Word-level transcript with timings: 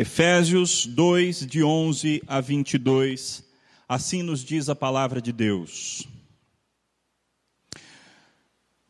Efésios 0.00 0.86
2, 0.86 1.44
de 1.44 1.60
11 1.60 2.22
a 2.28 2.40
22, 2.40 3.42
assim 3.88 4.22
nos 4.22 4.44
diz 4.44 4.68
a 4.68 4.76
palavra 4.76 5.20
de 5.20 5.32
Deus. 5.32 6.06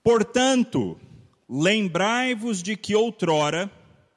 Portanto, 0.03 1.01
lembrai-vos 1.49 2.63
de 2.63 2.77
que 2.77 2.95
outrora, 2.95 3.73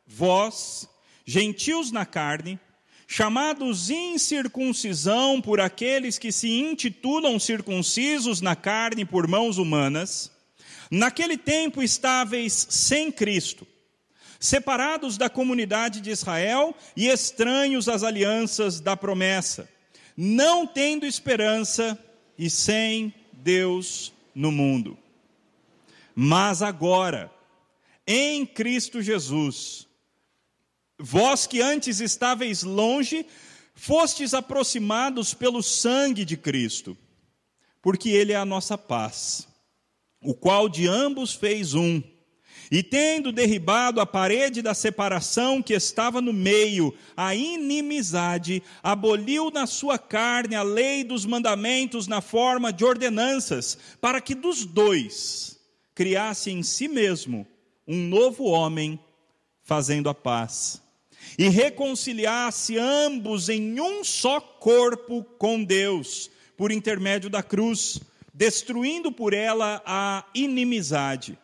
vós, 0.06 0.86
gentios 1.26 1.94
na 1.94 2.06
carne, 2.06 2.60
chamados 3.08 3.90
incircuncisão 3.90 5.40
por 5.40 5.62
aqueles 5.62 6.20
que 6.20 6.30
se 6.30 6.50
intitulam 6.50 7.40
circuncisos 7.40 8.42
na 8.42 8.54
carne 8.54 9.06
por 9.06 9.30
mãos 9.30 9.58
humanas, 9.58 10.30
naquele 10.92 11.38
tempo 11.38 11.82
estáveis 11.82 12.68
sem 12.70 13.10
Cristo 13.10 13.66
separados 14.42 15.20
da 15.20 15.30
comunidade 15.30 16.02
de 16.02 16.10
Israel 16.10 16.76
e 16.98 17.08
estranhos 17.08 17.88
às 17.88 18.02
alianças 18.02 18.80
da 18.80 18.98
promessa, 18.98 19.70
não 20.18 20.66
tendo 20.66 21.06
esperança 21.06 21.98
e 22.36 22.50
sem 22.50 23.14
Deus 23.32 24.12
no 24.34 24.52
mundo. 24.52 24.98
Mas 26.16 26.64
agora, 26.64 27.32
em 28.06 28.44
Cristo 28.44 29.00
Jesus, 29.00 29.88
vós 30.98 31.46
que 31.46 31.62
antes 31.62 32.00
estáveis 32.00 32.64
longe, 32.64 33.28
fostes 33.76 34.34
aproximados 34.34 35.36
pelo 35.36 35.62
sangue 35.62 36.26
de 36.26 36.36
Cristo, 36.36 36.98
porque 37.80 38.10
Ele 38.10 38.34
é 38.34 38.38
a 38.38 38.46
nossa 38.46 38.76
paz, 38.76 39.48
o 40.20 40.34
qual 40.34 40.68
de 40.68 40.88
ambos 40.88 41.32
fez 41.32 41.76
um 41.76 42.02
e 42.72 42.82
tendo 42.82 43.34
derribado 43.34 44.00
a 44.00 44.06
parede 44.06 44.62
da 44.62 44.74
separação 44.74 45.62
que 45.62 45.74
estava 45.74 46.22
no 46.22 46.32
meio, 46.32 46.94
a 47.18 47.36
inimizade, 47.36 48.64
aboliu 48.82 49.52
na 49.52 49.68
sua 49.68 50.00
carne 50.00 50.56
a 50.56 50.64
lei 50.64 51.04
dos 51.04 51.26
mandamentos 51.26 52.08
na 52.08 52.22
forma 52.22 52.72
de 52.72 52.86
ordenanças, 52.86 53.78
para 54.00 54.22
que 54.22 54.34
dos 54.34 54.66
dois 54.66 55.60
criasse 55.94 56.50
em 56.50 56.64
si 56.64 56.88
mesmo 56.88 57.46
um 57.86 58.08
novo 58.08 58.46
homem, 58.46 58.98
fazendo 59.62 60.08
a 60.08 60.14
paz, 60.14 60.82
e 61.38 61.50
reconciliasse 61.50 62.78
ambos 62.78 63.50
em 63.50 63.82
um 63.82 64.02
só 64.02 64.40
corpo 64.40 65.26
com 65.38 65.62
Deus, 65.62 66.32
por 66.56 66.72
intermédio 66.72 67.30
da 67.30 67.44
cruz, 67.44 68.00
destruindo 68.34 69.12
por 69.12 69.34
ela 69.34 69.84
a 69.86 70.24
inimizade 70.34 71.38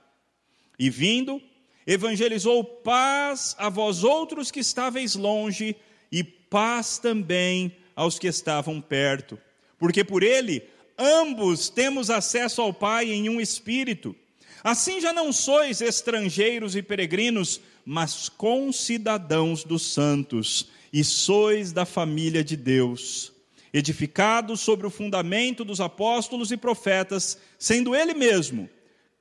e 0.77 0.89
vindo, 0.89 1.41
evangelizou 1.85 2.63
paz 2.63 3.55
a 3.57 3.69
vós 3.69 4.03
outros 4.03 4.51
que 4.51 4.59
estáveis 4.59 5.15
longe, 5.15 5.75
e 6.11 6.23
paz 6.23 6.97
também 6.97 7.75
aos 7.95 8.19
que 8.19 8.27
estavam 8.27 8.79
perto. 8.79 9.39
Porque 9.79 10.03
por 10.03 10.23
ele 10.23 10.63
ambos 10.97 11.69
temos 11.69 12.09
acesso 12.09 12.61
ao 12.61 12.73
Pai 12.73 13.11
em 13.11 13.29
um 13.29 13.39
espírito. 13.39 14.15
Assim 14.63 14.99
já 14.99 15.13
não 15.13 15.31
sois 15.31 15.81
estrangeiros 15.81 16.75
e 16.75 16.81
peregrinos, 16.81 17.61
mas 17.85 18.27
concidadãos 18.27 19.63
dos 19.63 19.93
santos, 19.93 20.67
e 20.91 21.03
sois 21.03 21.71
da 21.71 21.85
família 21.85 22.43
de 22.43 22.57
Deus, 22.57 23.31
edificados 23.71 24.61
sobre 24.61 24.87
o 24.87 24.89
fundamento 24.89 25.63
dos 25.63 25.79
apóstolos 25.79 26.51
e 26.51 26.57
profetas, 26.57 27.37
sendo 27.59 27.95
Ele 27.95 28.13
mesmo, 28.13 28.69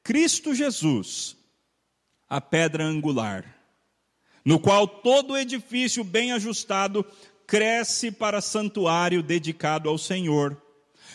Cristo 0.03 0.55
Jesus, 0.55 1.36
a 2.29 2.41
pedra 2.41 2.85
angular, 2.85 3.45
no 4.45 4.59
qual 4.59 4.87
todo 4.87 5.37
edifício 5.37 6.03
bem 6.05 6.33
ajustado 6.33 7.05
cresce 7.47 8.11
para 8.11 8.41
santuário 8.41 9.23
dedicado 9.23 9.89
ao 9.89 9.97
Senhor, 9.97 10.61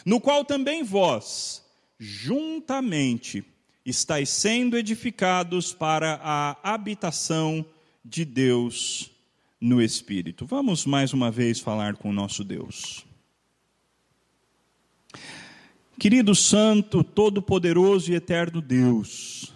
no 0.05 0.19
qual 0.19 0.45
também 0.45 0.83
vós, 0.83 1.63
juntamente, 1.99 3.43
estáis 3.85 4.29
sendo 4.29 4.77
edificados 4.77 5.73
para 5.73 6.19
a 6.23 6.57
habitação 6.63 7.65
de 8.03 8.23
Deus 8.25 9.11
no 9.59 9.81
Espírito. 9.81 10.45
Vamos 10.45 10.85
mais 10.85 11.13
uma 11.13 11.29
vez 11.29 11.59
falar 11.59 11.95
com 11.95 12.09
o 12.09 12.13
nosso 12.13 12.43
Deus. 12.43 13.05
Querido 15.99 16.33
Santo, 16.33 17.03
Todo-Poderoso 17.03 18.11
e 18.11 18.15
Eterno 18.15 18.59
Deus, 18.59 19.53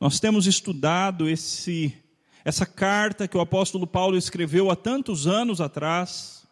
nós 0.00 0.18
temos 0.18 0.46
estudado 0.46 1.28
esse, 1.28 1.94
essa 2.42 2.64
carta 2.64 3.28
que 3.28 3.36
o 3.36 3.40
apóstolo 3.40 3.86
Paulo 3.86 4.16
escreveu 4.16 4.70
há 4.70 4.74
tantos 4.74 5.26
anos 5.26 5.60
atrás, 5.60 6.48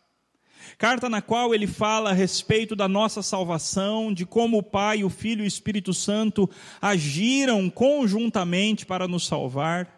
carta 0.76 1.08
na 1.08 1.22
qual 1.22 1.54
ele 1.54 1.66
fala 1.66 2.10
a 2.10 2.12
respeito 2.12 2.76
da 2.76 2.86
nossa 2.86 3.22
salvação, 3.22 4.12
de 4.12 4.26
como 4.26 4.58
o 4.58 4.62
Pai, 4.62 5.02
o 5.02 5.08
Filho 5.08 5.40
e 5.40 5.44
o 5.44 5.48
Espírito 5.48 5.94
Santo 5.94 6.48
agiram 6.78 7.70
conjuntamente 7.70 8.84
para 8.84 9.08
nos 9.08 9.26
salvar. 9.26 9.96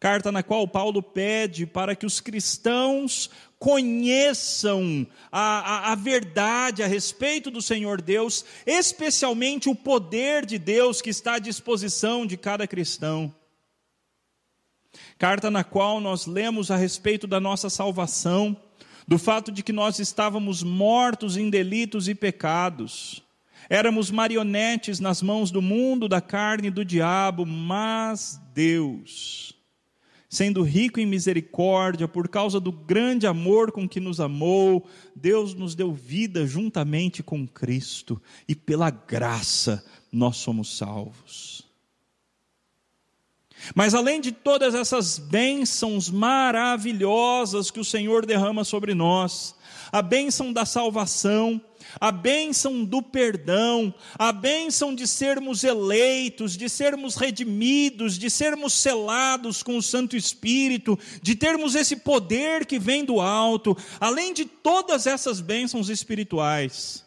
Carta 0.00 0.32
na 0.32 0.42
qual 0.42 0.66
Paulo 0.66 1.02
pede 1.02 1.66
para 1.66 1.94
que 1.94 2.06
os 2.06 2.18
cristãos 2.18 3.28
conheçam 3.58 5.06
a, 5.32 5.88
a, 5.88 5.92
a, 5.92 5.94
verdade 5.94 6.82
a 6.82 6.86
respeito 6.86 7.50
do 7.50 7.60
Senhor 7.60 8.00
Deus, 8.00 8.44
especialmente 8.64 9.68
o 9.68 9.74
poder 9.74 10.46
de 10.46 10.58
Deus 10.58 11.02
que 11.02 11.10
está 11.10 11.34
à 11.34 11.38
disposição 11.38 12.24
de 12.24 12.36
cada 12.36 12.66
cristão. 12.66 13.34
Carta 15.18 15.50
na 15.50 15.64
qual 15.64 16.00
nós 16.00 16.26
lemos 16.26 16.70
a 16.70 16.76
respeito 16.76 17.26
da 17.26 17.40
nossa 17.40 17.68
salvação, 17.68 18.56
do 19.06 19.18
fato 19.18 19.50
de 19.50 19.62
que 19.62 19.72
nós 19.72 19.98
estávamos 19.98 20.62
mortos 20.62 21.36
em 21.36 21.50
delitos 21.50 22.06
e 22.06 22.14
pecados, 22.14 23.22
éramos 23.68 24.10
marionetes 24.10 25.00
nas 25.00 25.20
mãos 25.20 25.50
do 25.50 25.60
mundo, 25.60 26.08
da 26.08 26.20
carne 26.20 26.68
e 26.68 26.70
do 26.70 26.84
diabo, 26.84 27.44
mas 27.44 28.40
Deus 28.54 29.57
sendo 30.28 30.62
rico 30.62 31.00
em 31.00 31.06
misericórdia, 31.06 32.06
por 32.06 32.28
causa 32.28 32.60
do 32.60 32.70
grande 32.70 33.26
amor 33.26 33.72
com 33.72 33.88
que 33.88 33.98
nos 33.98 34.20
amou, 34.20 34.86
Deus 35.16 35.54
nos 35.54 35.74
deu 35.74 35.92
vida 35.92 36.46
juntamente 36.46 37.22
com 37.22 37.46
Cristo, 37.46 38.20
e 38.46 38.54
pela 38.54 38.90
graça 38.90 39.84
nós 40.12 40.36
somos 40.36 40.76
salvos. 40.76 41.66
Mas 43.74 43.94
além 43.94 44.20
de 44.20 44.30
todas 44.30 44.74
essas 44.74 45.18
bênçãos 45.18 46.10
maravilhosas 46.10 47.70
que 47.70 47.80
o 47.80 47.84
Senhor 47.84 48.24
derrama 48.24 48.64
sobre 48.64 48.94
nós, 48.94 49.54
a 49.90 50.02
bênção 50.02 50.52
da 50.52 50.64
salvação, 50.64 51.60
a 52.00 52.10
bênção 52.10 52.84
do 52.84 53.02
perdão, 53.02 53.94
a 54.18 54.32
bênção 54.32 54.94
de 54.94 55.06
sermos 55.06 55.64
eleitos, 55.64 56.56
de 56.56 56.68
sermos 56.68 57.16
redimidos, 57.16 58.18
de 58.18 58.28
sermos 58.30 58.72
selados 58.72 59.62
com 59.62 59.76
o 59.76 59.82
Santo 59.82 60.16
Espírito, 60.16 60.98
de 61.22 61.34
termos 61.34 61.74
esse 61.74 61.96
poder 61.96 62.66
que 62.66 62.78
vem 62.78 63.04
do 63.04 63.20
alto, 63.20 63.76
além 64.00 64.32
de 64.32 64.44
todas 64.44 65.06
essas 65.06 65.40
bênçãos 65.40 65.88
espirituais, 65.88 67.04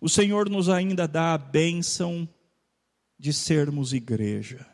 o 0.00 0.08
Senhor 0.08 0.48
nos 0.48 0.68
ainda 0.68 1.08
dá 1.08 1.34
a 1.34 1.38
bênção 1.38 2.28
de 3.18 3.32
sermos 3.32 3.92
igreja. 3.92 4.66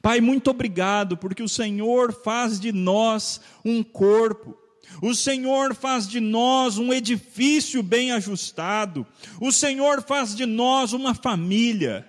Pai, 0.00 0.20
muito 0.20 0.50
obrigado, 0.50 1.16
porque 1.16 1.42
o 1.42 1.48
Senhor 1.48 2.12
faz 2.12 2.58
de 2.58 2.72
nós 2.72 3.40
um 3.64 3.82
corpo. 3.82 4.56
O 5.00 5.14
Senhor 5.14 5.74
faz 5.74 6.08
de 6.08 6.20
nós 6.20 6.78
um 6.78 6.92
edifício 6.92 7.82
bem 7.82 8.12
ajustado. 8.12 9.06
O 9.40 9.52
Senhor 9.52 10.02
faz 10.02 10.34
de 10.34 10.44
nós 10.44 10.92
uma 10.92 11.14
família, 11.14 12.08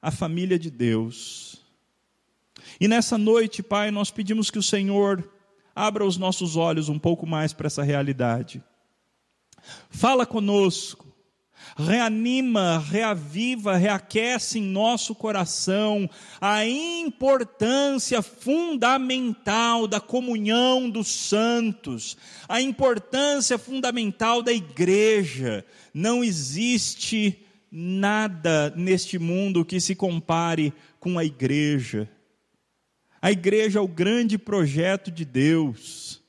a 0.00 0.10
família 0.10 0.58
de 0.58 0.70
Deus. 0.70 1.56
E 2.80 2.86
nessa 2.86 3.18
noite, 3.18 3.62
Pai, 3.62 3.90
nós 3.90 4.10
pedimos 4.10 4.50
que 4.50 4.58
o 4.58 4.62
Senhor 4.62 5.28
abra 5.74 6.04
os 6.04 6.16
nossos 6.16 6.56
olhos 6.56 6.88
um 6.88 6.98
pouco 6.98 7.26
mais 7.26 7.52
para 7.52 7.66
essa 7.66 7.82
realidade. 7.82 8.62
Fala 9.90 10.24
conosco 10.24 11.03
reanima, 11.76 12.78
reaviva, 12.78 13.76
reaquece 13.76 14.58
em 14.58 14.62
nosso 14.62 15.14
coração 15.14 16.08
a 16.40 16.64
importância 16.64 18.22
fundamental 18.22 19.86
da 19.86 20.00
comunhão 20.00 20.88
dos 20.88 21.08
santos, 21.08 22.16
a 22.48 22.60
importância 22.60 23.58
fundamental 23.58 24.42
da 24.42 24.52
igreja. 24.52 25.64
Não 25.92 26.22
existe 26.22 27.44
nada 27.70 28.72
neste 28.76 29.18
mundo 29.18 29.64
que 29.64 29.80
se 29.80 29.94
compare 29.94 30.72
com 31.00 31.18
a 31.18 31.24
igreja. 31.24 32.08
A 33.20 33.32
igreja 33.32 33.78
é 33.78 33.82
o 33.82 33.88
grande 33.88 34.38
projeto 34.38 35.10
de 35.10 35.24
Deus. 35.24 36.22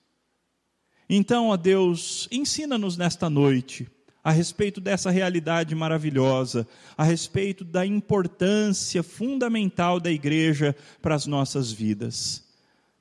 Então, 1.08 1.50
ó 1.50 1.58
Deus, 1.58 2.28
ensina-nos 2.32 2.98
nesta 2.98 3.30
noite 3.30 3.88
a 4.26 4.32
respeito 4.32 4.82
dessa 4.82 5.12
realidade 5.12 5.76
maravilhosa, 5.76 6.68
a 6.98 7.04
respeito 7.04 7.64
da 7.64 7.86
importância 7.86 9.04
fundamental 9.04 10.00
da 10.00 10.10
igreja 10.10 10.76
para 11.00 11.14
as 11.14 11.28
nossas 11.28 11.72
vidas. 11.72 12.44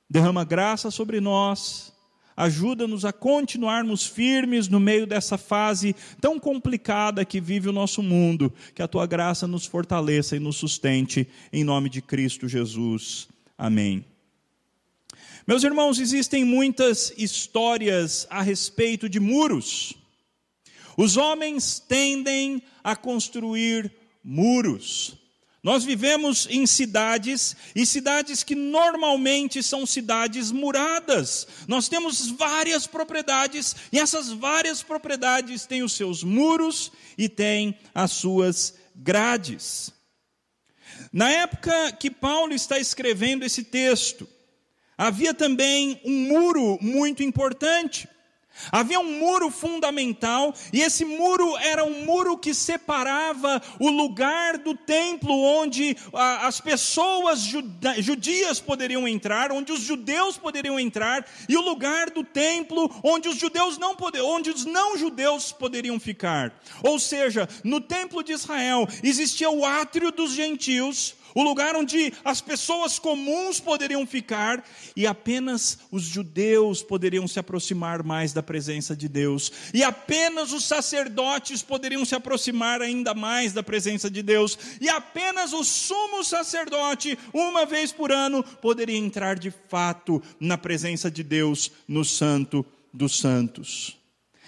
Derrama 0.07 0.43
graça 0.43 0.91
sobre 0.91 1.19
nós, 1.19 1.91
ajuda-nos 2.37 3.05
a 3.05 3.11
continuarmos 3.11 4.05
firmes 4.05 4.67
no 4.67 4.79
meio 4.79 5.07
dessa 5.07 5.35
fase 5.35 5.95
tão 6.21 6.39
complicada 6.39 7.25
que 7.25 7.41
vive 7.41 7.69
o 7.69 7.73
nosso 7.73 8.03
mundo, 8.03 8.53
que 8.75 8.83
a 8.83 8.87
tua 8.87 9.07
graça 9.07 9.47
nos 9.47 9.65
fortaleça 9.65 10.35
e 10.35 10.39
nos 10.39 10.57
sustente, 10.57 11.27
em 11.51 11.63
nome 11.63 11.89
de 11.89 12.03
Cristo 12.03 12.47
Jesus. 12.47 13.27
Amém. 13.57 14.05
Meus 15.47 15.63
irmãos, 15.63 15.97
existem 15.97 16.45
muitas 16.45 17.11
histórias 17.17 18.27
a 18.29 18.43
respeito 18.43 19.09
de 19.09 19.19
muros. 19.19 20.04
Os 20.97 21.17
homens 21.17 21.79
tendem 21.79 22.61
a 22.83 22.95
construir 22.95 23.91
muros. 24.23 25.17
Nós 25.65 25.83
vivemos 25.83 26.47
em 26.51 26.67
cidades 26.67 27.55
e 27.75 27.87
cidades 27.87 28.43
que 28.43 28.53
normalmente 28.53 29.63
são 29.63 29.83
cidades 29.83 30.51
muradas. 30.51 31.47
Nós 31.67 31.89
temos 31.89 32.29
várias 32.29 32.85
propriedades 32.85 33.75
e 33.91 33.97
essas 33.97 34.29
várias 34.29 34.83
propriedades 34.83 35.65
têm 35.65 35.81
os 35.81 35.93
seus 35.93 36.23
muros 36.23 36.91
e 37.17 37.27
têm 37.27 37.79
as 37.95 38.11
suas 38.11 38.75
grades. 38.95 39.91
Na 41.11 41.31
época 41.31 41.91
que 41.93 42.11
Paulo 42.11 42.53
está 42.53 42.77
escrevendo 42.77 43.43
esse 43.43 43.63
texto, 43.63 44.27
havia 44.95 45.33
também 45.33 45.99
um 46.05 46.27
muro 46.27 46.77
muito 46.79 47.23
importante. 47.23 48.07
Havia 48.71 48.99
um 48.99 49.19
muro 49.19 49.49
fundamental, 49.49 50.53
e 50.71 50.81
esse 50.81 51.05
muro 51.05 51.55
era 51.57 51.83
um 51.83 52.05
muro 52.05 52.37
que 52.37 52.53
separava 52.53 53.61
o 53.79 53.89
lugar 53.89 54.57
do 54.57 54.75
templo 54.75 55.33
onde 55.33 55.95
as 56.13 56.59
pessoas 56.59 57.41
judias 57.99 58.59
poderiam 58.59 59.07
entrar, 59.07 59.51
onde 59.51 59.71
os 59.71 59.81
judeus 59.81 60.37
poderiam 60.37 60.79
entrar, 60.79 61.25
e 61.47 61.57
o 61.57 61.61
lugar 61.61 62.09
do 62.09 62.23
templo 62.23 62.89
onde 63.03 63.29
os 63.29 63.37
judeus 63.37 63.77
não 63.77 63.95
poderiam, 63.95 64.29
onde 64.29 64.49
os 64.49 64.65
não 64.65 64.97
judeus 64.97 65.51
poderiam 65.51 65.99
ficar. 65.99 66.53
Ou 66.83 66.97
seja, 66.99 67.47
no 67.63 67.81
templo 67.81 68.23
de 68.23 68.33
Israel 68.33 68.87
existia 69.03 69.49
o 69.49 69.65
átrio 69.65 70.11
dos 70.11 70.31
gentios, 70.31 71.15
o 71.35 71.43
lugar 71.43 71.75
onde 71.75 72.13
as 72.23 72.39
pessoas 72.39 72.97
comuns 72.97 73.59
poderiam 73.59 74.07
ficar 74.07 74.63
e 74.95 75.05
apenas 75.05 75.77
os 75.91 76.03
judeus 76.03 76.81
poderiam 76.81 77.27
se 77.27 77.37
aproximar 77.37 78.01
mais 78.03 78.31
da 78.31 78.41
presença 78.41 78.95
de 78.95 79.09
Deus, 79.09 79.51
e 79.73 79.83
apenas 79.83 80.53
os 80.53 80.63
sacerdotes 80.63 81.61
poderiam 81.61 82.05
se 82.05 82.15
aproximar 82.15 82.81
ainda 82.81 83.13
mais 83.13 83.51
da 83.51 83.61
presença 83.61 84.09
de 84.09 84.23
Deus, 84.23 84.57
e 84.79 84.87
apenas 84.87 85.51
o 85.51 85.63
sumo 85.63 86.23
sacerdote, 86.23 87.19
uma 87.33 87.65
vez 87.65 87.91
por 87.91 88.13
ano, 88.13 88.41
poderia 88.41 88.97
entrar 88.97 89.37
de 89.37 89.51
fato 89.51 90.23
na 90.39 90.57
presença 90.57 91.11
de 91.11 91.21
Deus 91.21 91.69
no 91.85 92.05
Santo 92.05 92.65
dos 92.93 93.19
Santos. 93.19 93.97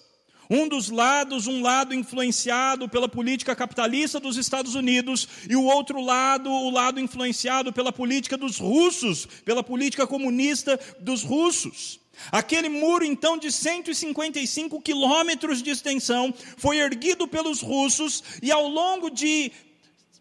Um 0.50 0.68
dos 0.68 0.90
lados, 0.90 1.46
um 1.46 1.62
lado 1.62 1.94
influenciado 1.94 2.88
pela 2.88 3.10
política 3.10 3.56
capitalista 3.56 4.20
dos 4.20 4.38
Estados 4.38 4.76
Unidos, 4.76 5.28
e 5.50 5.56
o 5.56 5.64
outro 5.64 6.00
lado, 6.00 6.50
o 6.50 6.70
lado 6.70 7.02
influenciado 7.02 7.74
pela 7.74 7.92
política 7.92 8.38
dos 8.38 8.58
russos, 8.58 9.26
pela 9.44 9.62
política 9.62 10.08
comunista 10.08 10.80
dos 11.00 11.24
russos. 11.24 12.00
Aquele 12.32 12.70
muro, 12.70 13.06
então, 13.06 13.38
de 13.38 13.52
155 13.52 14.82
quilômetros 14.82 15.62
de 15.62 15.70
extensão, 15.70 16.34
foi 16.58 16.78
erguido 16.78 17.28
pelos 17.28 17.62
russos 17.62 18.24
e 18.42 18.52
ao 18.52 18.68
longo 18.68 19.10
de 19.10 19.52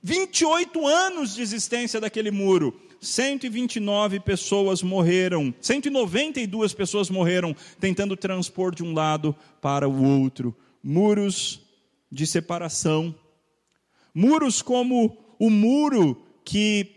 28 0.03 0.87
anos 0.87 1.35
de 1.35 1.43
existência 1.43 2.01
daquele 2.01 2.31
muro, 2.31 2.81
129 3.01 4.21
pessoas 4.21 4.83
morreram, 4.83 5.55
192 5.61 6.73
pessoas 6.75 7.11
morreram 7.11 7.55
tentando 7.81 8.17
transpor 8.17 8.75
de 8.75 8.83
um 8.83 8.95
lado 8.95 9.35
para 9.61 9.89
o 9.89 10.05
outro. 10.05 10.57
Muros 10.83 11.61
de 12.11 12.27
separação. 12.27 13.15
Muros 14.15 14.63
como 14.63 15.17
o 15.39 15.51
muro 15.51 16.23
que 16.45 16.96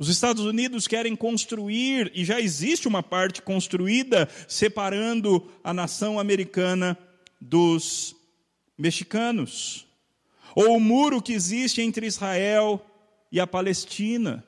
os 0.00 0.08
Estados 0.08 0.46
Unidos 0.46 0.88
querem 0.88 1.14
construir, 1.14 2.10
e 2.14 2.24
já 2.24 2.40
existe 2.40 2.88
uma 2.88 3.02
parte 3.02 3.42
construída, 3.42 4.26
separando 4.48 5.46
a 5.62 5.74
nação 5.74 6.18
americana 6.18 6.96
dos 7.38 8.16
mexicanos. 8.78 9.86
Ou 10.56 10.78
o 10.78 10.80
muro 10.80 11.20
que 11.20 11.34
existe 11.34 11.82
entre 11.82 12.06
Israel 12.06 12.82
e 13.30 13.38
a 13.38 13.46
Palestina. 13.46 14.42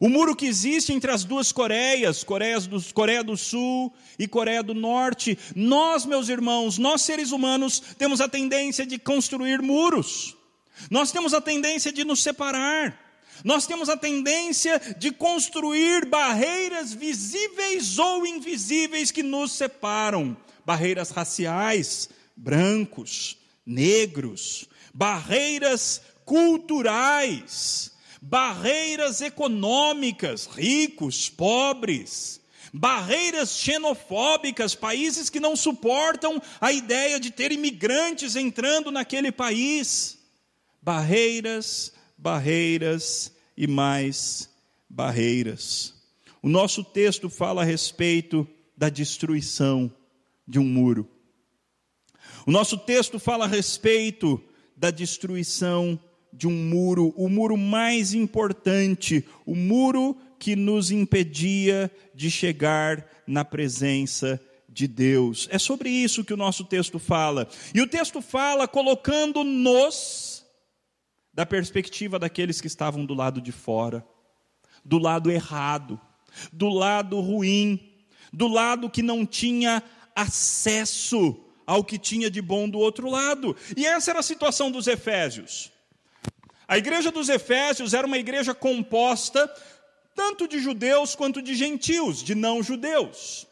O 0.00 0.08
muro 0.08 0.34
que 0.34 0.46
existe 0.46 0.92
entre 0.92 1.12
as 1.12 1.22
duas 1.22 1.52
Coreias, 1.52 2.24
Coreia 2.24 2.58
do, 2.58 2.82
Coreia 2.92 3.22
do 3.22 3.36
Sul 3.36 3.94
e 4.18 4.26
Coreia 4.26 4.60
do 4.60 4.74
Norte. 4.74 5.38
Nós, 5.54 6.04
meus 6.04 6.28
irmãos, 6.28 6.78
nós 6.78 7.02
seres 7.02 7.30
humanos, 7.30 7.78
temos 7.96 8.20
a 8.20 8.28
tendência 8.28 8.84
de 8.84 8.98
construir 8.98 9.62
muros. 9.62 10.36
Nós 10.90 11.12
temos 11.12 11.32
a 11.32 11.40
tendência 11.40 11.92
de 11.92 12.02
nos 12.02 12.24
separar. 12.24 13.05
Nós 13.44 13.66
temos 13.66 13.88
a 13.88 13.96
tendência 13.96 14.80
de 14.98 15.10
construir 15.10 16.06
barreiras 16.06 16.92
visíveis 16.92 17.98
ou 17.98 18.26
invisíveis 18.26 19.10
que 19.10 19.22
nos 19.22 19.52
separam. 19.52 20.36
Barreiras 20.64 21.10
raciais, 21.10 22.08
brancos, 22.36 23.36
negros, 23.64 24.66
barreiras 24.92 26.00
culturais, 26.24 27.92
barreiras 28.20 29.20
econômicas, 29.20 30.46
ricos, 30.46 31.28
pobres, 31.28 32.40
barreiras 32.72 33.50
xenofóbicas, 33.50 34.74
países 34.74 35.30
que 35.30 35.40
não 35.40 35.54
suportam 35.54 36.42
a 36.60 36.72
ideia 36.72 37.20
de 37.20 37.30
ter 37.30 37.52
imigrantes 37.52 38.36
entrando 38.36 38.90
naquele 38.90 39.30
país, 39.30 40.18
barreiras 40.82 41.92
barreiras 42.16 43.34
e 43.56 43.66
mais 43.66 44.50
barreiras. 44.88 45.94
O 46.42 46.48
nosso 46.48 46.84
texto 46.84 47.28
fala 47.28 47.62
a 47.62 47.64
respeito 47.64 48.46
da 48.76 48.88
destruição 48.88 49.92
de 50.46 50.58
um 50.58 50.64
muro. 50.64 51.08
O 52.46 52.50
nosso 52.50 52.78
texto 52.78 53.18
fala 53.18 53.44
a 53.44 53.48
respeito 53.48 54.40
da 54.76 54.90
destruição 54.90 55.98
de 56.32 56.46
um 56.46 56.52
muro, 56.52 57.14
o 57.16 57.28
muro 57.28 57.56
mais 57.56 58.12
importante, 58.12 59.24
o 59.44 59.54
muro 59.54 60.16
que 60.38 60.54
nos 60.54 60.90
impedia 60.90 61.90
de 62.14 62.30
chegar 62.30 63.06
na 63.26 63.44
presença 63.44 64.40
de 64.68 64.86
Deus. 64.86 65.48
É 65.50 65.58
sobre 65.58 65.88
isso 65.88 66.24
que 66.24 66.34
o 66.34 66.36
nosso 66.36 66.64
texto 66.64 66.98
fala. 66.98 67.48
E 67.74 67.80
o 67.80 67.88
texto 67.88 68.20
fala 68.20 68.68
colocando-nos 68.68 70.35
da 71.36 71.44
perspectiva 71.44 72.18
daqueles 72.18 72.62
que 72.62 72.66
estavam 72.66 73.04
do 73.04 73.12
lado 73.12 73.42
de 73.42 73.52
fora, 73.52 74.02
do 74.82 74.96
lado 74.96 75.30
errado, 75.30 76.00
do 76.50 76.70
lado 76.70 77.20
ruim, 77.20 77.92
do 78.32 78.48
lado 78.48 78.88
que 78.88 79.02
não 79.02 79.26
tinha 79.26 79.82
acesso 80.14 81.38
ao 81.66 81.84
que 81.84 81.98
tinha 81.98 82.30
de 82.30 82.40
bom 82.40 82.66
do 82.66 82.78
outro 82.78 83.10
lado. 83.10 83.54
E 83.76 83.84
essa 83.86 84.12
era 84.12 84.20
a 84.20 84.22
situação 84.22 84.70
dos 84.70 84.86
Efésios. 84.86 85.70
A 86.66 86.78
igreja 86.78 87.12
dos 87.12 87.28
Efésios 87.28 87.92
era 87.92 88.06
uma 88.06 88.16
igreja 88.16 88.54
composta 88.54 89.46
tanto 90.14 90.48
de 90.48 90.58
judeus 90.58 91.14
quanto 91.14 91.42
de 91.42 91.54
gentios, 91.54 92.22
de 92.22 92.34
não 92.34 92.62
judeus. 92.62 93.46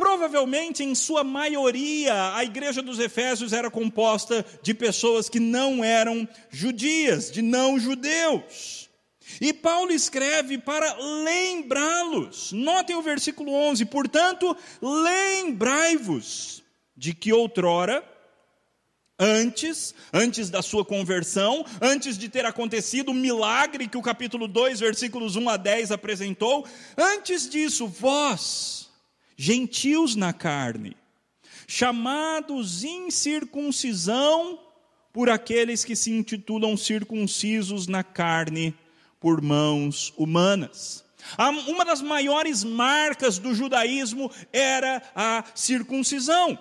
Provavelmente, 0.00 0.82
em 0.82 0.94
sua 0.94 1.22
maioria, 1.22 2.34
a 2.34 2.42
igreja 2.42 2.80
dos 2.80 2.98
Efésios 2.98 3.52
era 3.52 3.70
composta 3.70 4.42
de 4.62 4.72
pessoas 4.72 5.28
que 5.28 5.38
não 5.38 5.84
eram 5.84 6.26
judias, 6.48 7.30
de 7.30 7.42
não 7.42 7.78
judeus. 7.78 8.88
E 9.42 9.52
Paulo 9.52 9.92
escreve 9.92 10.56
para 10.56 10.96
lembrá-los. 10.96 12.50
Notem 12.50 12.96
o 12.96 13.02
versículo 13.02 13.52
11: 13.52 13.84
Portanto, 13.84 14.56
lembrai-vos 14.80 16.62
de 16.96 17.12
que 17.12 17.30
outrora, 17.30 18.02
antes, 19.18 19.94
antes 20.14 20.48
da 20.48 20.62
sua 20.62 20.82
conversão, 20.82 21.62
antes 21.78 22.16
de 22.16 22.30
ter 22.30 22.46
acontecido 22.46 23.10
o 23.10 23.14
milagre 23.14 23.86
que 23.86 23.98
o 23.98 24.02
capítulo 24.02 24.48
2, 24.48 24.80
versículos 24.80 25.36
1 25.36 25.46
a 25.46 25.58
10 25.58 25.92
apresentou, 25.92 26.66
antes 26.96 27.46
disso, 27.46 27.86
vós, 27.86 28.89
gentios 29.42 30.16
na 30.16 30.34
carne, 30.34 30.94
chamados 31.66 32.84
incircuncisão 32.84 34.60
por 35.14 35.30
aqueles 35.30 35.82
que 35.82 35.96
se 35.96 36.12
intitulam 36.12 36.76
circuncisos 36.76 37.86
na 37.86 38.04
carne 38.04 38.74
por 39.18 39.40
mãos 39.40 40.12
humanas. 40.18 41.02
Uma 41.66 41.86
das 41.86 42.02
maiores 42.02 42.62
marcas 42.62 43.38
do 43.38 43.54
judaísmo 43.54 44.30
era 44.52 45.02
a 45.16 45.42
circuncisão. 45.54 46.58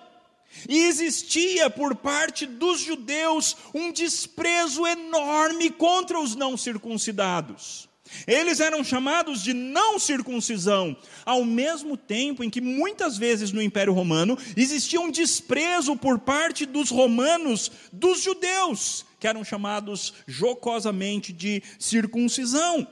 E 0.69 0.83
existia 0.83 1.69
por 1.69 1.97
parte 1.97 2.45
dos 2.45 2.79
judeus 2.79 3.57
um 3.73 3.91
desprezo 3.91 4.87
enorme 4.87 5.69
contra 5.69 6.17
os 6.17 6.33
não 6.33 6.55
circuncidados. 6.55 7.88
Eles 8.27 8.59
eram 8.59 8.83
chamados 8.83 9.41
de 9.43 9.53
não 9.53 9.99
circuncisão, 9.99 10.95
ao 11.25 11.45
mesmo 11.45 11.95
tempo 11.95 12.43
em 12.43 12.49
que 12.49 12.61
muitas 12.61 13.17
vezes 13.17 13.51
no 13.51 13.61
Império 13.61 13.93
Romano 13.93 14.37
existia 14.55 14.99
um 14.99 15.11
desprezo 15.11 15.95
por 15.95 16.19
parte 16.19 16.65
dos 16.65 16.89
romanos 16.89 17.71
dos 17.91 18.21
judeus, 18.21 19.05
que 19.19 19.27
eram 19.27 19.43
chamados 19.43 20.13
jocosamente 20.27 21.31
de 21.33 21.61
circuncisão. 21.77 22.87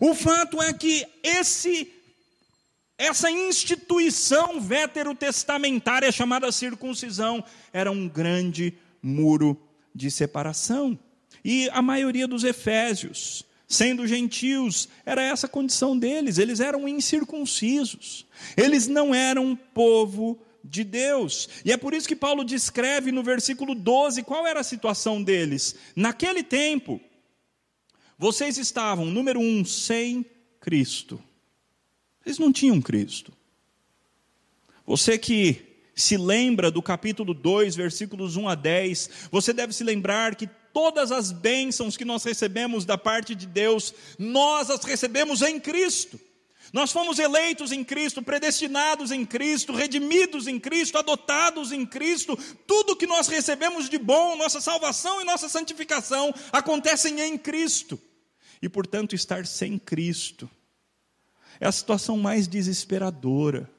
O 0.00 0.14
fato 0.14 0.62
é 0.62 0.72
que 0.72 1.06
esse 1.22 1.90
essa 2.96 3.28
instituição 3.28 4.60
veterotestamentária 4.60 6.12
chamada 6.12 6.52
circuncisão 6.52 7.44
era 7.72 7.90
um 7.90 8.08
grande 8.08 8.74
muro 9.02 9.60
de 9.92 10.10
separação. 10.10 10.98
E 11.44 11.68
a 11.70 11.82
maioria 11.82 12.28
dos 12.28 12.44
efésios, 12.44 13.44
sendo 13.66 14.06
gentios, 14.06 14.88
era 15.04 15.22
essa 15.22 15.46
a 15.46 15.50
condição 15.50 15.98
deles, 15.98 16.38
eles 16.38 16.60
eram 16.60 16.88
incircuncisos. 16.88 18.26
Eles 18.56 18.86
não 18.86 19.14
eram 19.14 19.56
povo 19.56 20.38
de 20.62 20.84
Deus. 20.84 21.48
E 21.64 21.72
é 21.72 21.76
por 21.76 21.92
isso 21.92 22.08
que 22.08 22.16
Paulo 22.16 22.44
descreve 22.44 23.12
no 23.12 23.22
versículo 23.22 23.74
12 23.74 24.22
qual 24.22 24.46
era 24.46 24.60
a 24.60 24.64
situação 24.64 25.22
deles. 25.22 25.74
Naquele 25.94 26.42
tempo, 26.42 27.00
vocês 28.18 28.56
estavam, 28.58 29.06
número 29.06 29.40
um, 29.40 29.64
sem 29.64 30.24
Cristo. 30.60 31.22
Eles 32.24 32.38
não 32.38 32.52
tinham 32.52 32.80
Cristo. 32.80 33.32
Você 34.86 35.18
que 35.18 35.74
se 35.94 36.16
lembra 36.16 36.70
do 36.70 36.82
capítulo 36.82 37.32
2, 37.32 37.76
versículos 37.76 38.36
1 38.36 38.48
a 38.48 38.54
10, 38.54 39.10
você 39.30 39.52
deve 39.52 39.72
se 39.72 39.84
lembrar 39.84 40.34
que 40.34 40.48
todas 40.74 41.12
as 41.12 41.30
bênçãos 41.30 41.96
que 41.96 42.04
nós 42.04 42.24
recebemos 42.24 42.84
da 42.84 42.98
parte 42.98 43.34
de 43.34 43.46
Deus, 43.46 43.94
nós 44.18 44.68
as 44.68 44.84
recebemos 44.84 45.40
em 45.40 45.60
Cristo. 45.60 46.20
Nós 46.72 46.90
fomos 46.90 47.20
eleitos 47.20 47.70
em 47.70 47.84
Cristo, 47.84 48.20
predestinados 48.20 49.12
em 49.12 49.24
Cristo, 49.24 49.72
redimidos 49.72 50.48
em 50.48 50.58
Cristo, 50.58 50.98
adotados 50.98 51.70
em 51.70 51.86
Cristo. 51.86 52.36
Tudo 52.66 52.96
que 52.96 53.06
nós 53.06 53.28
recebemos 53.28 53.88
de 53.88 53.96
bom, 53.96 54.34
nossa 54.36 54.60
salvação 54.60 55.20
e 55.20 55.24
nossa 55.24 55.48
santificação 55.48 56.34
acontecem 56.50 57.20
em 57.20 57.38
Cristo. 57.38 58.00
E 58.60 58.68
portanto, 58.68 59.14
estar 59.14 59.46
sem 59.46 59.78
Cristo 59.78 60.50
é 61.60 61.68
a 61.68 61.72
situação 61.72 62.16
mais 62.16 62.48
desesperadora, 62.48 63.70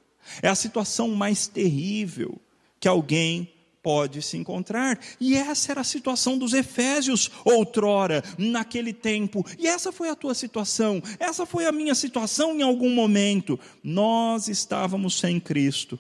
é 0.41 0.47
a 0.47 0.55
situação 0.55 1.09
mais 1.09 1.47
terrível 1.47 2.39
que 2.79 2.87
alguém 2.87 3.51
pode 3.85 4.19
se 4.23 4.35
encontrar. 4.35 4.99
E 5.19 5.35
essa 5.35 5.71
era 5.71 5.81
a 5.81 5.83
situação 5.83 6.39
dos 6.39 6.53
Efésios 6.53 7.29
outrora, 7.45 8.23
naquele 8.35 8.91
tempo. 8.91 9.45
E 9.59 9.67
essa 9.67 9.91
foi 9.91 10.09
a 10.09 10.15
tua 10.15 10.33
situação, 10.33 10.99
essa 11.19 11.45
foi 11.45 11.67
a 11.67 11.71
minha 11.71 11.93
situação 11.93 12.57
em 12.57 12.63
algum 12.63 12.89
momento. 12.89 13.59
Nós 13.83 14.47
estávamos 14.47 15.19
sem 15.19 15.39
Cristo, 15.39 15.99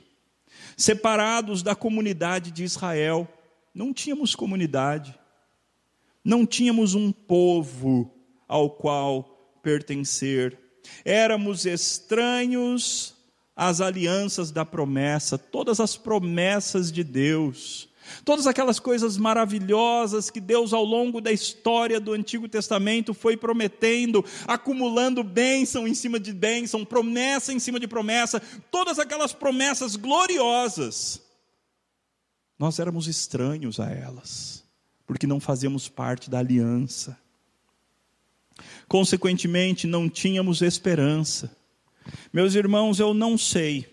separados 0.75 1.61
da 1.61 1.75
comunidade 1.75 2.49
de 2.49 2.63
Israel, 2.63 3.27
não 3.71 3.93
tínhamos 3.93 4.33
comunidade, 4.33 5.13
não 6.23 6.43
tínhamos 6.43 6.95
um 6.95 7.11
povo 7.11 8.11
ao 8.47 8.71
qual 8.71 9.59
pertencer 9.61 10.65
Éramos 11.03 11.65
estranhos 11.65 13.15
às 13.55 13.79
alianças 13.79 14.51
da 14.51 14.65
promessa, 14.65 15.37
todas 15.37 15.79
as 15.79 15.95
promessas 15.95 16.91
de 16.91 17.03
Deus, 17.03 17.87
todas 18.25 18.45
aquelas 18.45 18.79
coisas 18.79 19.17
maravilhosas 19.17 20.29
que 20.29 20.41
Deus 20.41 20.73
ao 20.73 20.83
longo 20.83 21.21
da 21.21 21.31
história 21.31 21.99
do 21.99 22.11
Antigo 22.11 22.49
Testamento 22.49 23.13
foi 23.13 23.37
prometendo, 23.37 24.25
acumulando 24.45 25.23
bênção 25.23 25.87
em 25.87 25.93
cima 25.93 26.19
de 26.19 26.33
bênção, 26.33 26.83
promessa 26.83 27.53
em 27.53 27.59
cima 27.59 27.79
de 27.79 27.87
promessa, 27.87 28.41
todas 28.69 28.99
aquelas 28.99 29.31
promessas 29.31 29.95
gloriosas. 29.95 31.21
Nós 32.59 32.79
éramos 32.79 33.07
estranhos 33.07 33.79
a 33.79 33.89
elas, 33.89 34.63
porque 35.05 35.27
não 35.27 35.39
fazíamos 35.39 35.87
parte 35.87 36.29
da 36.29 36.39
aliança. 36.39 37.17
Consequentemente, 38.87 39.87
não 39.87 40.09
tínhamos 40.09 40.61
esperança. 40.61 41.55
Meus 42.31 42.55
irmãos, 42.55 42.99
eu 42.99 43.13
não 43.13 43.37
sei, 43.37 43.87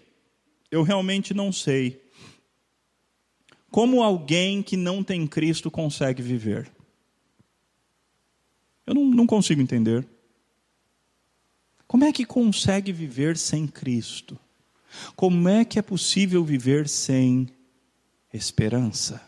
eu 0.70 0.82
realmente 0.82 1.32
não 1.32 1.52
sei, 1.52 2.02
como 3.70 4.02
alguém 4.02 4.62
que 4.62 4.76
não 4.76 5.02
tem 5.02 5.26
Cristo 5.26 5.70
consegue 5.70 6.22
viver. 6.22 6.70
Eu 8.86 8.94
não, 8.94 9.04
não 9.04 9.26
consigo 9.26 9.62
entender. 9.62 10.06
Como 11.86 12.04
é 12.04 12.12
que 12.12 12.24
consegue 12.24 12.92
viver 12.92 13.36
sem 13.36 13.66
Cristo? 13.66 14.38
Como 15.16 15.48
é 15.48 15.64
que 15.64 15.78
é 15.78 15.82
possível 15.82 16.44
viver 16.44 16.88
sem 16.88 17.48
esperança? 18.32 19.22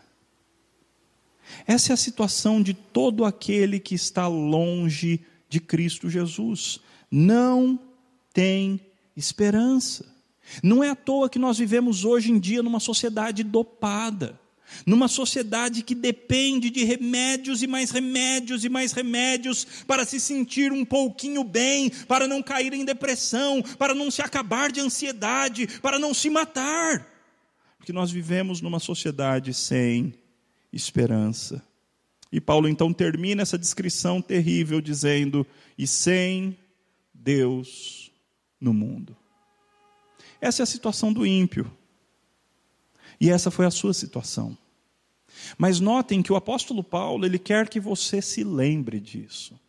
Essa 1.65 1.91
é 1.91 1.93
a 1.93 1.97
situação 1.97 2.61
de 2.61 2.73
todo 2.73 3.25
aquele 3.25 3.79
que 3.79 3.95
está 3.95 4.27
longe 4.27 5.21
de 5.49 5.59
Cristo 5.59 6.09
Jesus. 6.09 6.79
Não 7.09 7.79
tem 8.35 8.81
esperança. 9.15 10.05
Não 10.61 10.83
é 10.83 10.89
à 10.89 10.95
toa 10.95 11.29
que 11.29 11.39
nós 11.39 11.57
vivemos 11.57 12.03
hoje 12.03 12.31
em 12.31 12.37
dia 12.37 12.61
numa 12.61 12.81
sociedade 12.81 13.43
dopada, 13.43 14.37
numa 14.85 15.07
sociedade 15.07 15.81
que 15.81 15.95
depende 15.95 16.69
de 16.69 16.83
remédios 16.83 17.63
e 17.63 17.67
mais 17.67 17.91
remédios 17.91 18.65
e 18.65 18.69
mais 18.69 18.91
remédios 18.91 19.65
para 19.87 20.05
se 20.05 20.19
sentir 20.19 20.73
um 20.73 20.83
pouquinho 20.83 21.43
bem, 21.45 21.89
para 21.89 22.27
não 22.27 22.43
cair 22.43 22.73
em 22.73 22.83
depressão, 22.83 23.63
para 23.79 23.95
não 23.95 24.11
se 24.11 24.21
acabar 24.21 24.69
de 24.69 24.81
ansiedade, 24.81 25.67
para 25.81 25.97
não 25.97 26.13
se 26.13 26.29
matar. 26.29 27.07
Porque 27.77 27.93
nós 27.93 28.11
vivemos 28.11 28.59
numa 28.59 28.79
sociedade 28.79 29.53
sem 29.53 30.13
esperança. 30.73 31.63
E 32.31 32.41
Paulo 32.41 32.67
então 32.67 32.91
termina 32.91 33.43
essa 33.43 33.57
descrição 33.57 34.21
terrível 34.21 34.81
dizendo: 34.81 35.47
e 35.77 35.87
sem 35.87 36.57
Deus 37.13 38.04
no 38.59 38.73
mundo. 38.73 39.15
Essa 40.39 40.61
é 40.61 40.63
a 40.63 40.67
situação 40.67 41.11
do 41.11 41.25
ímpio. 41.25 41.71
E 43.19 43.29
essa 43.29 43.49
foi 43.49 43.65
a 43.65 43.71
sua 43.71 43.93
situação. 43.93 44.57
Mas 45.57 45.79
notem 45.79 46.21
que 46.21 46.31
o 46.31 46.35
apóstolo 46.35 46.83
Paulo, 46.83 47.25
ele 47.25 47.39
quer 47.39 47.69
que 47.69 47.79
você 47.79 48.21
se 48.21 48.43
lembre 48.43 48.99
disso. 48.99 49.59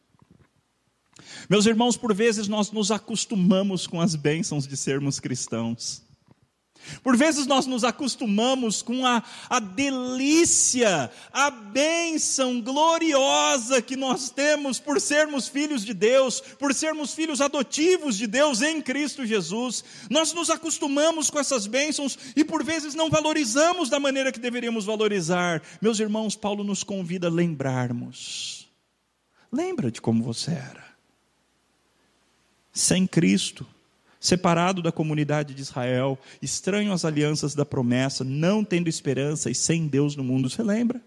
Meus 1.48 1.66
irmãos, 1.66 1.96
por 1.96 2.14
vezes 2.14 2.48
nós 2.48 2.70
nos 2.70 2.90
acostumamos 2.90 3.86
com 3.86 4.00
as 4.00 4.14
bênçãos 4.14 4.66
de 4.66 4.76
sermos 4.76 5.18
cristãos. 5.18 6.05
Por 7.02 7.16
vezes 7.16 7.46
nós 7.46 7.66
nos 7.66 7.84
acostumamos 7.84 8.82
com 8.82 9.06
a, 9.06 9.22
a 9.48 9.58
delícia, 9.58 11.10
a 11.32 11.50
bênção 11.50 12.60
gloriosa 12.60 13.80
que 13.82 13.96
nós 13.96 14.30
temos 14.30 14.78
por 14.78 15.00
sermos 15.00 15.48
filhos 15.48 15.84
de 15.84 15.94
Deus, 15.94 16.40
por 16.40 16.74
sermos 16.74 17.14
filhos 17.14 17.40
adotivos 17.40 18.16
de 18.16 18.26
Deus 18.26 18.62
em 18.62 18.80
Cristo 18.80 19.26
Jesus. 19.26 19.84
Nós 20.10 20.32
nos 20.32 20.50
acostumamos 20.50 21.30
com 21.30 21.38
essas 21.38 21.66
bênçãos 21.66 22.18
e 22.34 22.44
por 22.44 22.64
vezes 22.64 22.94
não 22.94 23.10
valorizamos 23.10 23.88
da 23.88 24.00
maneira 24.00 24.32
que 24.32 24.40
deveríamos 24.40 24.84
valorizar. 24.84 25.62
Meus 25.80 26.00
irmãos, 26.00 26.36
Paulo 26.36 26.64
nos 26.64 26.82
convida 26.82 27.28
a 27.28 27.30
lembrarmos. 27.30 28.68
Lembra 29.50 29.90
de 29.90 30.00
como 30.00 30.22
você 30.22 30.52
era. 30.52 30.84
Sem 32.72 33.06
Cristo, 33.06 33.66
separado 34.20 34.82
da 34.82 34.90
comunidade 34.90 35.54
de 35.54 35.62
Israel, 35.62 36.18
estranho 36.40 36.92
às 36.92 37.04
alianças 37.04 37.54
da 37.54 37.64
promessa, 37.64 38.24
não 38.24 38.64
tendo 38.64 38.88
esperança 38.88 39.50
e 39.50 39.54
sem 39.54 39.86
Deus 39.86 40.16
no 40.16 40.24
mundo. 40.24 40.48
Você 40.50 40.62
lembra? 40.62 41.00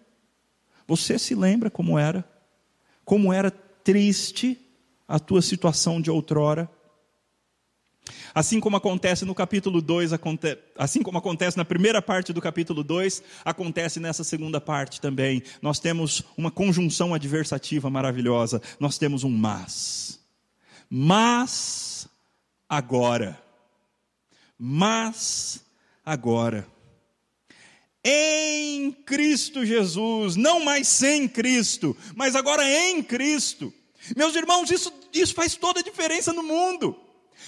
Você 0.88 1.20
se 1.20 1.36
lembra 1.36 1.70
como 1.70 2.00
era? 2.00 2.24
Como 3.06 3.34
era 3.34 3.52
triste 3.52 4.60
a 5.08 5.20
tua 5.20 5.42
situação 5.42 6.02
de 6.02 6.10
outrora? 6.10 6.70
Assim 8.34 8.60
como 8.60 8.78
acontece 8.78 9.26
no 9.26 9.36
capítulo 9.36 9.82
2, 9.82 10.12
assim 10.78 11.04
como 11.04 11.18
acontece 11.18 11.58
na 11.58 11.66
primeira 11.66 12.02
parte 12.02 12.32
do 12.34 12.42
capítulo 12.42 12.84
2, 12.84 13.22
acontece 13.44 14.00
nessa 14.00 14.24
segunda 14.24 14.60
parte 14.62 15.02
também. 15.02 15.44
Nós 15.62 15.80
temos 15.80 16.24
uma 16.38 16.50
conjunção 16.50 17.14
adversativa 17.14 17.90
maravilhosa. 17.90 18.62
Nós 18.80 18.98
temos 18.98 19.24
um 19.24 19.30
mas. 19.30 20.20
Mas 20.90 21.99
agora. 22.70 23.42
Mas 24.58 25.62
agora. 26.06 26.68
Em 28.04 28.92
Cristo 28.92 29.66
Jesus, 29.66 30.36
não 30.36 30.62
mais 30.62 30.88
sem 30.88 31.28
Cristo, 31.28 31.98
mas 32.16 32.36
agora 32.36 32.64
em 32.70 33.04
Cristo. 33.04 33.74
Meus 34.16 34.36
irmãos, 34.36 34.72
isso, 34.72 34.94
isso 35.12 35.34
faz 35.34 35.56
toda 35.56 35.82
a 35.82 35.84
diferença 35.84 36.32
no 36.32 36.44
mundo. 36.44 36.96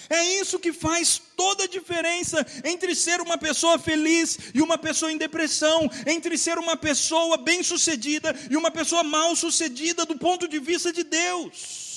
É 0.09 0.41
isso 0.41 0.59
que 0.59 0.73
faz 0.73 1.21
toda 1.37 1.63
a 1.63 1.67
diferença 1.67 2.45
entre 2.65 2.93
ser 2.95 3.21
uma 3.21 3.37
pessoa 3.37 3.79
feliz 3.79 4.37
e 4.53 4.61
uma 4.61 4.77
pessoa 4.77 5.11
em 5.11 5.17
depressão, 5.17 5.89
entre 6.05 6.37
ser 6.37 6.57
uma 6.57 6.75
pessoa 6.75 7.37
bem-sucedida 7.37 8.35
e 8.49 8.57
uma 8.57 8.71
pessoa 8.71 9.03
mal-sucedida 9.03 10.05
do 10.05 10.17
ponto 10.17 10.47
de 10.47 10.59
vista 10.59 10.91
de 10.91 11.03
Deus. 11.03 11.90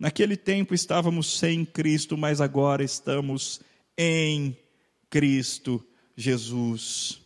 Naquele 0.00 0.34
tempo 0.34 0.74
estávamos 0.74 1.38
sem 1.38 1.62
Cristo, 1.62 2.16
mas 2.16 2.40
agora 2.40 2.82
estamos 2.82 3.60
em 3.98 4.56
Cristo 5.10 5.86
Jesus. 6.16 7.20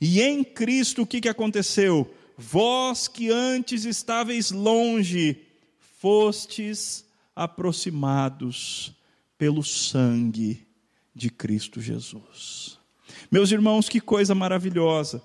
E 0.00 0.22
em 0.22 0.44
Cristo 0.44 1.02
o 1.02 1.06
que, 1.06 1.20
que 1.20 1.28
aconteceu? 1.28 2.14
Vós 2.38 3.08
que 3.08 3.28
antes 3.28 3.84
estáveis 3.84 4.52
longe, 4.52 5.36
fostes 5.98 7.04
aproximados 7.34 8.92
pelo 9.36 9.64
sangue 9.64 10.64
de 11.12 11.28
Cristo 11.28 11.80
Jesus. 11.80 12.78
Meus 13.32 13.50
irmãos, 13.50 13.88
que 13.88 14.00
coisa 14.00 14.32
maravilhosa. 14.32 15.20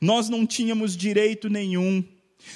Nós 0.00 0.28
não 0.28 0.46
tínhamos 0.46 0.96
direito 0.96 1.48
nenhum. 1.48 2.04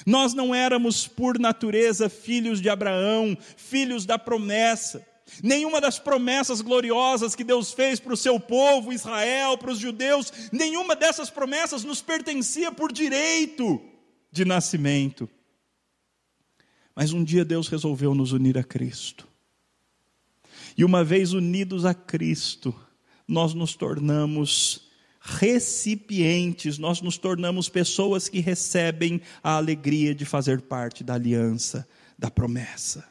Nós 0.05 0.33
não 0.33 0.53
éramos 0.53 1.07
por 1.07 1.39
natureza 1.39 2.09
filhos 2.09 2.61
de 2.61 2.69
Abraão, 2.69 3.37
filhos 3.57 4.05
da 4.05 4.17
promessa. 4.17 5.05
Nenhuma 5.41 5.81
das 5.81 5.97
promessas 5.97 6.61
gloriosas 6.61 7.35
que 7.35 7.43
Deus 7.43 7.73
fez 7.73 7.99
para 7.99 8.13
o 8.13 8.17
seu 8.17 8.39
povo, 8.39 8.93
Israel, 8.93 9.57
para 9.57 9.71
os 9.71 9.79
judeus, 9.79 10.31
nenhuma 10.51 10.95
dessas 10.95 11.29
promessas 11.29 11.83
nos 11.83 12.01
pertencia 12.01 12.71
por 12.71 12.91
direito 12.91 13.81
de 14.31 14.45
nascimento. 14.45 15.27
Mas 16.95 17.11
um 17.11 17.23
dia 17.23 17.43
Deus 17.43 17.67
resolveu 17.67 18.13
nos 18.13 18.31
unir 18.31 18.57
a 18.57 18.63
Cristo. 18.63 19.27
E 20.77 20.85
uma 20.85 21.03
vez 21.03 21.33
unidos 21.33 21.85
a 21.85 21.93
Cristo, 21.93 22.73
nós 23.27 23.53
nos 23.53 23.75
tornamos 23.75 24.84
recipientes, 25.25 26.77
nós 26.77 27.01
nos 27.01 27.17
tornamos 27.17 27.67
pessoas 27.67 28.29
que 28.29 28.39
recebem 28.39 29.19
a 29.43 29.57
alegria 29.57 30.13
de 30.13 30.23
fazer 30.23 30.61
parte 30.61 31.03
da 31.03 31.15
aliança, 31.15 31.87
da 32.17 32.29
promessa. 32.29 33.03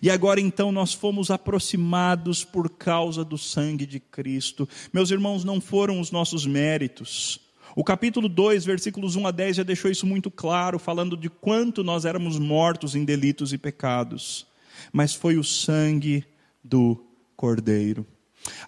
E 0.00 0.08
agora 0.08 0.40
então 0.40 0.70
nós 0.70 0.94
fomos 0.94 1.30
aproximados 1.30 2.44
por 2.44 2.70
causa 2.70 3.24
do 3.24 3.36
sangue 3.36 3.86
de 3.86 3.98
Cristo. 3.98 4.68
Meus 4.92 5.10
irmãos, 5.10 5.44
não 5.44 5.60
foram 5.60 6.00
os 6.00 6.10
nossos 6.12 6.46
méritos, 6.46 7.40
o 7.76 7.84
capítulo 7.84 8.28
2, 8.28 8.64
versículos 8.64 9.14
1 9.14 9.26
a 9.26 9.30
10 9.30 9.56
já 9.56 9.62
deixou 9.62 9.88
isso 9.88 10.04
muito 10.06 10.32
claro, 10.32 10.78
falando 10.78 11.16
de 11.16 11.30
quanto 11.30 11.84
nós 11.84 12.04
éramos 12.04 12.38
mortos 12.38 12.96
em 12.96 13.04
delitos 13.04 13.52
e 13.52 13.58
pecados. 13.58 14.46
Mas 14.92 15.14
foi 15.14 15.36
o 15.36 15.44
sangue 15.44 16.24
do 16.62 17.00
Cordeiro. 17.36 18.04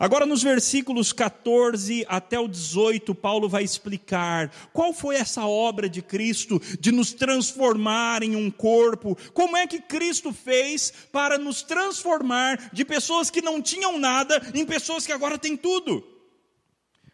Agora, 0.01 0.25
nos 0.25 0.43
versículos 0.43 1.13
14 1.13 2.07
até 2.09 2.41
o 2.41 2.49
18, 2.49 3.15
Paulo 3.15 3.51
vai 3.51 3.63
explicar 3.63 4.51
qual 4.73 4.95
foi 4.95 5.17
essa 5.17 5.45
obra 5.47 5.91
de 5.91 6.01
Cristo 6.01 6.59
de 6.81 6.91
nos 6.91 7.13
transformar 7.13 8.23
em 8.23 8.35
um 8.35 8.51
corpo, 8.51 9.15
como 9.35 9.59
é 9.59 9.67
que 9.67 9.79
Cristo 9.79 10.33
fez 10.33 10.91
para 11.13 11.37
nos 11.37 11.61
transformar 11.61 12.71
de 12.73 12.83
pessoas 12.83 13.29
que 13.29 13.43
não 13.43 13.61
tinham 13.61 13.99
nada 13.99 14.41
em 14.55 14.65
pessoas 14.65 15.05
que 15.05 15.13
agora 15.13 15.37
têm 15.37 15.55
tudo. 15.55 16.03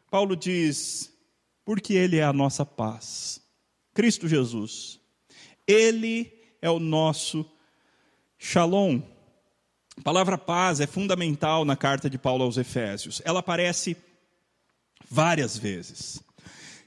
Paulo 0.09 0.37
diz: 0.37 1.13
porque 1.65 1.93
Ele 1.93 2.19
é 2.19 2.23
a 2.23 2.33
nossa 2.33 2.65
paz. 2.65 3.41
Cristo 3.93 4.29
Jesus. 4.29 5.01
Ele 5.67 6.33
é 6.63 6.71
o 6.71 6.79
nosso 6.79 7.45
shalom. 8.39 9.16
A 9.99 10.03
palavra 10.03 10.37
paz 10.39 10.81
é 10.81 10.87
fundamental 10.87 11.65
na 11.65 11.77
carta 11.77 12.09
de 12.09 12.19
Paulo 12.19 12.45
aos 12.45 12.57
Efésios. 12.57 13.23
Ela 13.25 13.41
aparece 13.41 13.97
várias 15.11 15.57
vezes. 15.57 16.23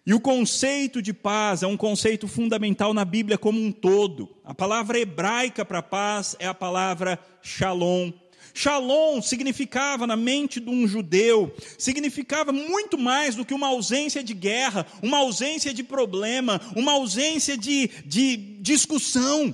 E 0.05 0.13
o 0.13 0.19
conceito 0.19 1.01
de 1.01 1.13
paz 1.13 1.61
é 1.61 1.67
um 1.67 1.77
conceito 1.77 2.27
fundamental 2.27 2.93
na 2.93 3.03
Bíblia 3.03 3.37
como 3.37 3.61
um 3.61 3.71
todo. 3.71 4.29
A 4.43 4.53
palavra 4.53 4.99
hebraica 4.99 5.65
para 5.65 5.81
paz 5.81 6.35
é 6.39 6.47
a 6.47 6.53
palavra 6.53 7.19
shalom. 7.41 8.11
Shalom 8.53 9.21
significava 9.21 10.07
na 10.07 10.15
mente 10.15 10.59
de 10.59 10.69
um 10.69 10.87
judeu, 10.87 11.53
significava 11.77 12.51
muito 12.51 12.97
mais 12.97 13.35
do 13.35 13.45
que 13.45 13.53
uma 13.53 13.67
ausência 13.67 14.23
de 14.23 14.33
guerra, 14.33 14.85
uma 15.03 15.19
ausência 15.19 15.73
de 15.73 15.83
problema, 15.83 16.59
uma 16.75 16.93
ausência 16.93 17.57
de, 17.57 17.89
de 18.05 18.37
discussão. 18.61 19.53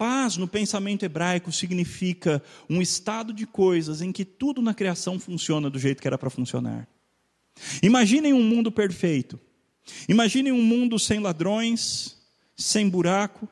Paz 0.00 0.38
no 0.38 0.48
pensamento 0.48 1.04
hebraico 1.04 1.52
significa 1.52 2.42
um 2.70 2.80
estado 2.80 3.34
de 3.34 3.46
coisas 3.46 4.00
em 4.00 4.10
que 4.10 4.24
tudo 4.24 4.62
na 4.62 4.72
criação 4.72 5.20
funciona 5.20 5.68
do 5.68 5.78
jeito 5.78 6.00
que 6.00 6.08
era 6.08 6.16
para 6.16 6.30
funcionar. 6.30 6.88
Imaginem 7.82 8.32
um 8.32 8.42
mundo 8.42 8.72
perfeito. 8.72 9.38
Imaginem 10.08 10.54
um 10.54 10.62
mundo 10.62 10.98
sem 10.98 11.20
ladrões, 11.20 12.16
sem 12.56 12.88
buraco, 12.88 13.46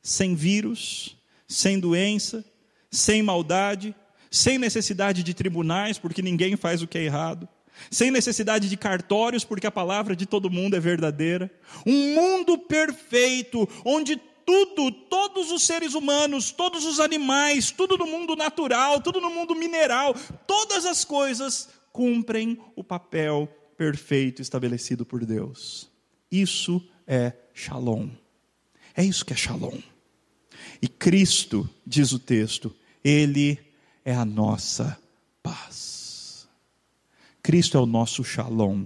sem 0.00 0.36
vírus, 0.36 1.16
sem 1.48 1.80
doença, 1.80 2.44
sem 2.88 3.20
maldade, 3.20 3.92
sem 4.30 4.58
necessidade 4.58 5.24
de 5.24 5.34
tribunais, 5.34 5.98
porque 5.98 6.22
ninguém 6.22 6.54
faz 6.54 6.80
o 6.80 6.86
que 6.86 6.96
é 6.96 7.02
errado, 7.02 7.48
sem 7.90 8.12
necessidade 8.12 8.68
de 8.68 8.76
cartórios, 8.76 9.42
porque 9.42 9.66
a 9.66 9.72
palavra 9.72 10.14
de 10.14 10.26
todo 10.26 10.48
mundo 10.48 10.76
é 10.76 10.80
verdadeira. 10.80 11.50
Um 11.84 12.14
mundo 12.14 12.56
perfeito, 12.56 13.68
onde 13.84 14.20
tudo, 14.44 14.90
todos 14.90 15.50
os 15.50 15.62
seres 15.64 15.94
humanos, 15.94 16.50
todos 16.50 16.84
os 16.84 17.00
animais, 17.00 17.70
tudo 17.70 17.96
no 17.96 18.06
mundo 18.06 18.36
natural, 18.36 19.00
tudo 19.00 19.20
no 19.20 19.30
mundo 19.30 19.54
mineral, 19.54 20.14
todas 20.46 20.84
as 20.84 21.04
coisas 21.04 21.68
cumprem 21.92 22.58
o 22.74 22.82
papel 22.82 23.48
perfeito 23.76 24.40
estabelecido 24.40 25.04
por 25.04 25.24
Deus. 25.24 25.88
Isso 26.30 26.82
é 27.06 27.32
Shalom. 27.52 28.08
É 28.96 29.04
isso 29.04 29.24
que 29.24 29.32
é 29.32 29.36
Shalom. 29.36 29.78
E 30.80 30.88
Cristo, 30.88 31.68
diz 31.86 32.12
o 32.12 32.18
texto, 32.18 32.74
ele 33.04 33.58
é 34.04 34.14
a 34.14 34.24
nossa 34.24 34.98
paz. 35.42 36.48
Cristo 37.42 37.76
é 37.76 37.80
o 37.80 37.86
nosso 37.86 38.22
shalom. 38.22 38.84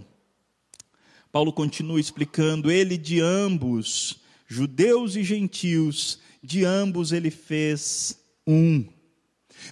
Paulo 1.31 1.53
continua 1.53 2.01
explicando, 2.01 2.71
ele 2.71 2.97
de 2.97 3.21
ambos, 3.21 4.19
judeus 4.47 5.17
e 5.17 5.23
gentios, 5.23 6.19
de 6.43 6.65
ambos 6.65 7.13
ele 7.13 7.31
fez 7.31 8.19
um. 8.47 8.85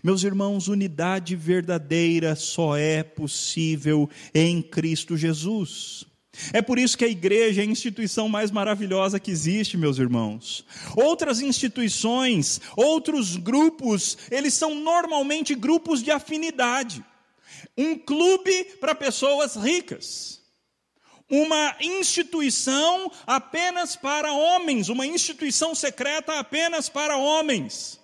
Meus 0.02 0.24
irmãos, 0.24 0.68
unidade 0.68 1.36
verdadeira 1.36 2.34
só 2.34 2.76
é 2.76 3.02
possível 3.02 4.08
em 4.34 4.60
Cristo 4.60 5.16
Jesus. 5.16 6.06
É 6.52 6.60
por 6.60 6.78
isso 6.78 6.98
que 6.98 7.04
a 7.04 7.08
igreja 7.08 7.60
é 7.62 7.64
a 7.64 7.68
instituição 7.68 8.28
mais 8.28 8.50
maravilhosa 8.50 9.20
que 9.20 9.30
existe, 9.30 9.76
meus 9.76 9.98
irmãos. 9.98 10.64
Outras 10.96 11.40
instituições, 11.40 12.60
outros 12.76 13.36
grupos, 13.36 14.18
eles 14.30 14.54
são 14.54 14.74
normalmente 14.74 15.54
grupos 15.54 16.02
de 16.02 16.10
afinidade. 16.10 17.04
Um 17.78 17.96
clube 17.96 18.64
para 18.80 18.94
pessoas 18.94 19.54
ricas. 19.54 20.40
Uma 21.30 21.76
instituição 21.80 23.10
apenas 23.26 23.96
para 23.96 24.32
homens, 24.32 24.88
uma 24.88 25.06
instituição 25.06 25.74
secreta 25.74 26.38
apenas 26.38 26.88
para 26.88 27.16
homens 27.16 27.98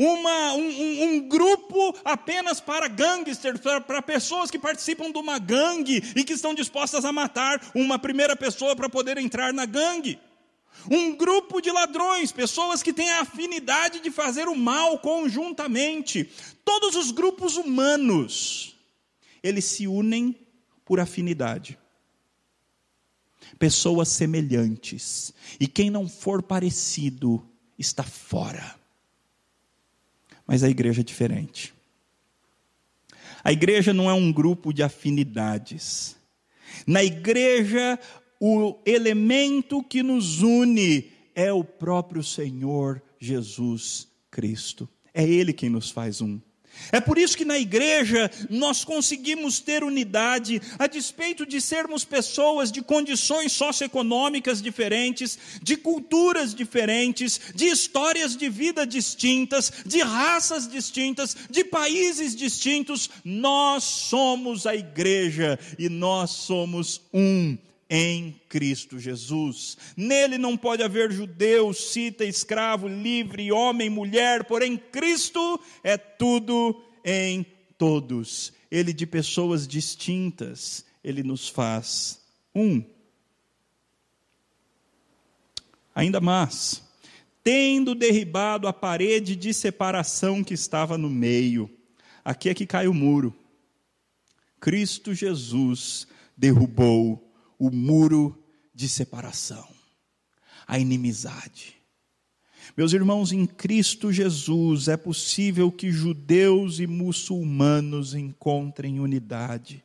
uma, 0.00 0.54
um, 0.54 1.02
um, 1.02 1.28
grupo 1.28 1.94
apenas 2.04 2.58
para 2.58 2.88
gangsters, 2.88 3.60
para, 3.60 3.80
para 3.82 4.00
pessoas 4.00 4.50
que 4.50 4.58
participam 4.58 5.10
de 5.10 5.18
uma 5.18 5.38
gangue 5.38 6.02
e 6.16 6.24
que 6.24 6.32
estão 6.32 6.54
dispostas 6.54 7.04
a 7.04 7.12
matar 7.12 7.60
uma 7.74 7.98
primeira 7.98 8.34
pessoa 8.34 8.74
para 8.74 8.88
poder 8.88 9.18
entrar 9.18 9.52
na 9.52 9.66
gangue. 9.66 10.18
Um 10.90 11.14
grupo 11.14 11.60
de 11.60 11.70
ladrões, 11.70 12.32
pessoas 12.32 12.82
que 12.82 12.92
têm 12.92 13.10
a 13.10 13.20
afinidade 13.20 14.00
de 14.00 14.10
fazer 14.10 14.48
o 14.48 14.56
mal 14.56 14.98
conjuntamente. 15.00 16.30
Todos 16.64 16.96
os 16.96 17.10
grupos 17.10 17.58
humanos, 17.58 18.76
eles 19.42 19.66
se 19.66 19.86
unem 19.86 20.34
por 20.84 20.98
afinidade. 20.98 21.78
Pessoas 23.60 24.08
semelhantes. 24.08 25.32
E 25.60 25.68
quem 25.68 25.88
não 25.88 26.08
for 26.08 26.42
parecido 26.42 27.46
está 27.78 28.02
fora. 28.02 28.74
Mas 30.44 30.64
a 30.64 30.68
igreja 30.68 31.02
é 31.02 31.04
diferente. 31.04 31.72
A 33.44 33.52
igreja 33.52 33.94
não 33.94 34.10
é 34.10 34.14
um 34.14 34.32
grupo 34.32 34.72
de 34.72 34.82
afinidades. 34.82 36.16
Na 36.86 37.04
igreja, 37.04 38.00
o 38.40 38.78
elemento 38.84 39.82
que 39.82 40.02
nos 40.02 40.40
une 40.42 41.12
é 41.34 41.52
o 41.52 41.62
próprio 41.62 42.24
Senhor 42.24 43.02
Jesus 43.18 44.08
Cristo. 44.30 44.88
É 45.12 45.22
Ele 45.22 45.52
quem 45.52 45.68
nos 45.68 45.90
faz 45.90 46.20
um. 46.22 46.40
É 46.92 47.00
por 47.00 47.18
isso 47.18 47.36
que 47.36 47.44
na 47.44 47.58
igreja 47.58 48.30
nós 48.48 48.84
conseguimos 48.84 49.60
ter 49.60 49.84
unidade, 49.84 50.60
a 50.78 50.86
despeito 50.86 51.46
de 51.46 51.60
sermos 51.60 52.04
pessoas 52.04 52.72
de 52.72 52.82
condições 52.82 53.52
socioeconômicas 53.52 54.60
diferentes, 54.60 55.38
de 55.62 55.76
culturas 55.76 56.54
diferentes, 56.54 57.40
de 57.54 57.66
histórias 57.66 58.36
de 58.36 58.48
vida 58.48 58.86
distintas, 58.86 59.72
de 59.86 60.00
raças 60.02 60.68
distintas, 60.68 61.36
de 61.48 61.64
países 61.64 62.34
distintos, 62.34 63.10
nós 63.24 63.84
somos 63.84 64.66
a 64.66 64.74
igreja 64.74 65.58
e 65.78 65.88
nós 65.88 66.30
somos 66.30 67.00
um 67.12 67.56
em 67.90 68.40
Cristo 68.48 69.00
Jesus. 69.00 69.76
Nele 69.96 70.38
não 70.38 70.56
pode 70.56 70.80
haver 70.80 71.10
judeu, 71.10 71.74
cita, 71.74 72.24
escravo, 72.24 72.86
livre, 72.86 73.50
homem, 73.50 73.90
mulher, 73.90 74.44
porém 74.44 74.76
Cristo 74.76 75.60
é 75.82 75.96
tudo 75.98 76.80
em 77.04 77.44
todos. 77.76 78.52
Ele 78.70 78.92
de 78.92 79.04
pessoas 79.04 79.66
distintas, 79.66 80.84
ele 81.02 81.24
nos 81.24 81.48
faz 81.48 82.20
um. 82.54 82.80
Ainda 85.92 86.20
mais, 86.20 86.84
tendo 87.42 87.96
derribado 87.96 88.68
a 88.68 88.72
parede 88.72 89.34
de 89.34 89.52
separação 89.52 90.44
que 90.44 90.54
estava 90.54 90.96
no 90.96 91.10
meio, 91.10 91.68
aqui 92.24 92.48
é 92.48 92.54
que 92.54 92.64
cai 92.64 92.86
o 92.86 92.94
muro. 92.94 93.34
Cristo 94.60 95.12
Jesus 95.12 96.06
derrubou 96.36 97.29
o 97.60 97.70
muro 97.70 98.42
de 98.74 98.88
separação, 98.88 99.68
a 100.66 100.78
inimizade. 100.78 101.76
Meus 102.74 102.94
irmãos, 102.94 103.32
em 103.32 103.44
Cristo 103.44 104.10
Jesus 104.10 104.88
é 104.88 104.96
possível 104.96 105.70
que 105.70 105.92
judeus 105.92 106.80
e 106.80 106.86
muçulmanos 106.86 108.14
encontrem 108.14 108.98
unidade. 108.98 109.84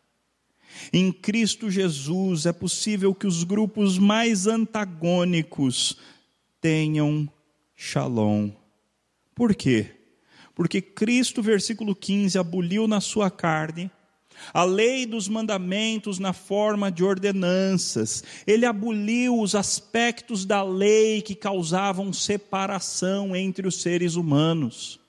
Em 0.93 1.11
Cristo 1.11 1.69
Jesus 1.69 2.45
é 2.45 2.53
possível 2.53 3.13
que 3.13 3.27
os 3.27 3.43
grupos 3.43 3.97
mais 3.97 4.47
antagônicos 4.47 5.97
tenham 6.61 7.29
shalom. 7.75 8.51
Por 9.33 9.53
quê? 9.53 9.91
Porque 10.53 10.81
Cristo, 10.81 11.41
versículo 11.41 11.93
15, 11.93 12.37
aboliu 12.37 12.87
na 12.87 13.01
sua 13.01 13.29
carne 13.29 13.91
a 14.53 14.63
lei 14.63 15.05
dos 15.05 15.27
mandamentos 15.27 16.19
na 16.19 16.33
forma 16.33 16.91
de 16.91 17.03
ordenanças. 17.03 18.23
Ele 18.45 18.65
aboliu 18.65 19.39
os 19.39 19.55
aspectos 19.55 20.45
da 20.45 20.63
lei 20.63 21.21
que 21.21 21.35
causavam 21.35 22.13
separação 22.13 23.35
entre 23.35 23.67
os 23.67 23.81
seres 23.81 24.15
humanos. 24.15 24.99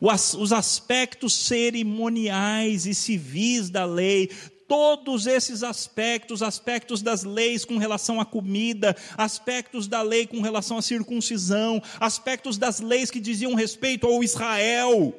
Os 0.00 0.52
aspectos 0.52 1.34
cerimoniais 1.34 2.86
e 2.86 2.94
civis 2.94 3.68
da 3.68 3.84
lei, 3.84 4.30
todos 4.68 5.26
esses 5.26 5.62
aspectos, 5.62 6.42
aspectos 6.42 7.02
das 7.02 7.24
leis 7.24 7.64
com 7.64 7.76
relação 7.78 8.20
à 8.20 8.24
comida, 8.24 8.96
aspectos 9.18 9.86
da 9.86 10.00
lei 10.00 10.26
com 10.26 10.40
relação 10.40 10.78
à 10.78 10.82
circuncisão, 10.82 11.82
aspectos 12.00 12.56
das 12.56 12.80
leis 12.80 13.10
que 13.10 13.20
diziam 13.20 13.54
respeito 13.54 14.06
ao 14.06 14.22
Israel 14.22 15.14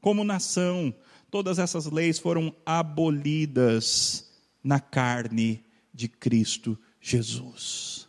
como 0.00 0.24
nação, 0.24 0.92
todas 1.32 1.58
essas 1.58 1.86
leis 1.86 2.18
foram 2.18 2.54
abolidas 2.64 4.30
na 4.62 4.78
carne 4.78 5.64
de 5.92 6.06
Cristo 6.06 6.78
Jesus. 7.00 8.06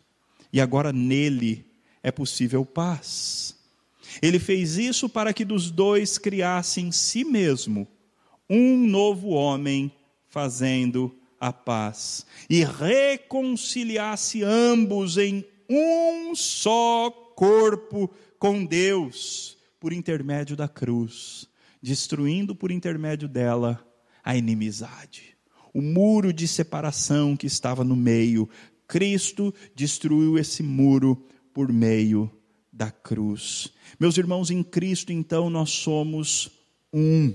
E 0.52 0.60
agora 0.60 0.92
nele 0.92 1.64
é 2.02 2.12
possível 2.12 2.66
paz. 2.66 3.56
Ele 4.20 4.38
fez 4.38 4.76
isso 4.76 5.08
para 5.08 5.32
que 5.32 5.42
dos 5.42 5.70
dois 5.70 6.18
criasse 6.18 6.82
em 6.82 6.92
si 6.92 7.24
mesmo 7.24 7.88
um 8.48 8.86
novo 8.86 9.30
homem, 9.30 9.90
fazendo 10.28 11.16
a 11.40 11.50
paz, 11.50 12.26
e 12.48 12.62
reconciliasse 12.62 14.44
ambos 14.44 15.16
em 15.16 15.42
um 15.66 16.34
só 16.34 17.10
corpo 17.34 18.14
com 18.38 18.66
Deus, 18.66 19.56
por 19.80 19.94
intermédio 19.94 20.54
da 20.54 20.68
cruz 20.68 21.48
destruindo 21.84 22.54
por 22.54 22.70
intermédio 22.70 23.28
dela 23.28 23.86
a 24.24 24.34
inimizade. 24.34 25.36
O 25.74 25.82
muro 25.82 26.32
de 26.32 26.48
separação 26.48 27.36
que 27.36 27.46
estava 27.46 27.84
no 27.84 27.94
meio, 27.94 28.48
Cristo 28.88 29.54
destruiu 29.74 30.38
esse 30.38 30.62
muro 30.62 31.26
por 31.52 31.70
meio 31.70 32.30
da 32.72 32.90
cruz. 32.90 33.70
Meus 34.00 34.16
irmãos, 34.16 34.50
em 34.50 34.62
Cristo, 34.62 35.12
então, 35.12 35.50
nós 35.50 35.68
somos 35.72 36.50
um. 36.90 37.34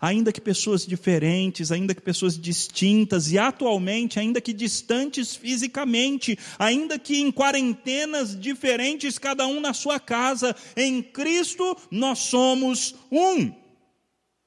Ainda 0.00 0.32
que 0.32 0.40
pessoas 0.40 0.86
diferentes, 0.86 1.72
ainda 1.72 1.96
que 1.96 2.00
pessoas 2.00 2.38
distintas 2.38 3.32
e 3.32 3.38
atualmente, 3.38 4.20
ainda 4.20 4.40
que 4.40 4.52
distantes 4.52 5.34
fisicamente, 5.34 6.38
ainda 6.60 6.96
que 6.96 7.16
em 7.16 7.32
quarentenas 7.32 8.38
diferentes, 8.38 9.18
cada 9.18 9.48
um 9.48 9.58
na 9.58 9.74
sua 9.74 9.98
casa, 9.98 10.54
em 10.76 11.02
Cristo 11.02 11.76
nós 11.90 12.20
somos 12.20 12.94
um 13.10 13.63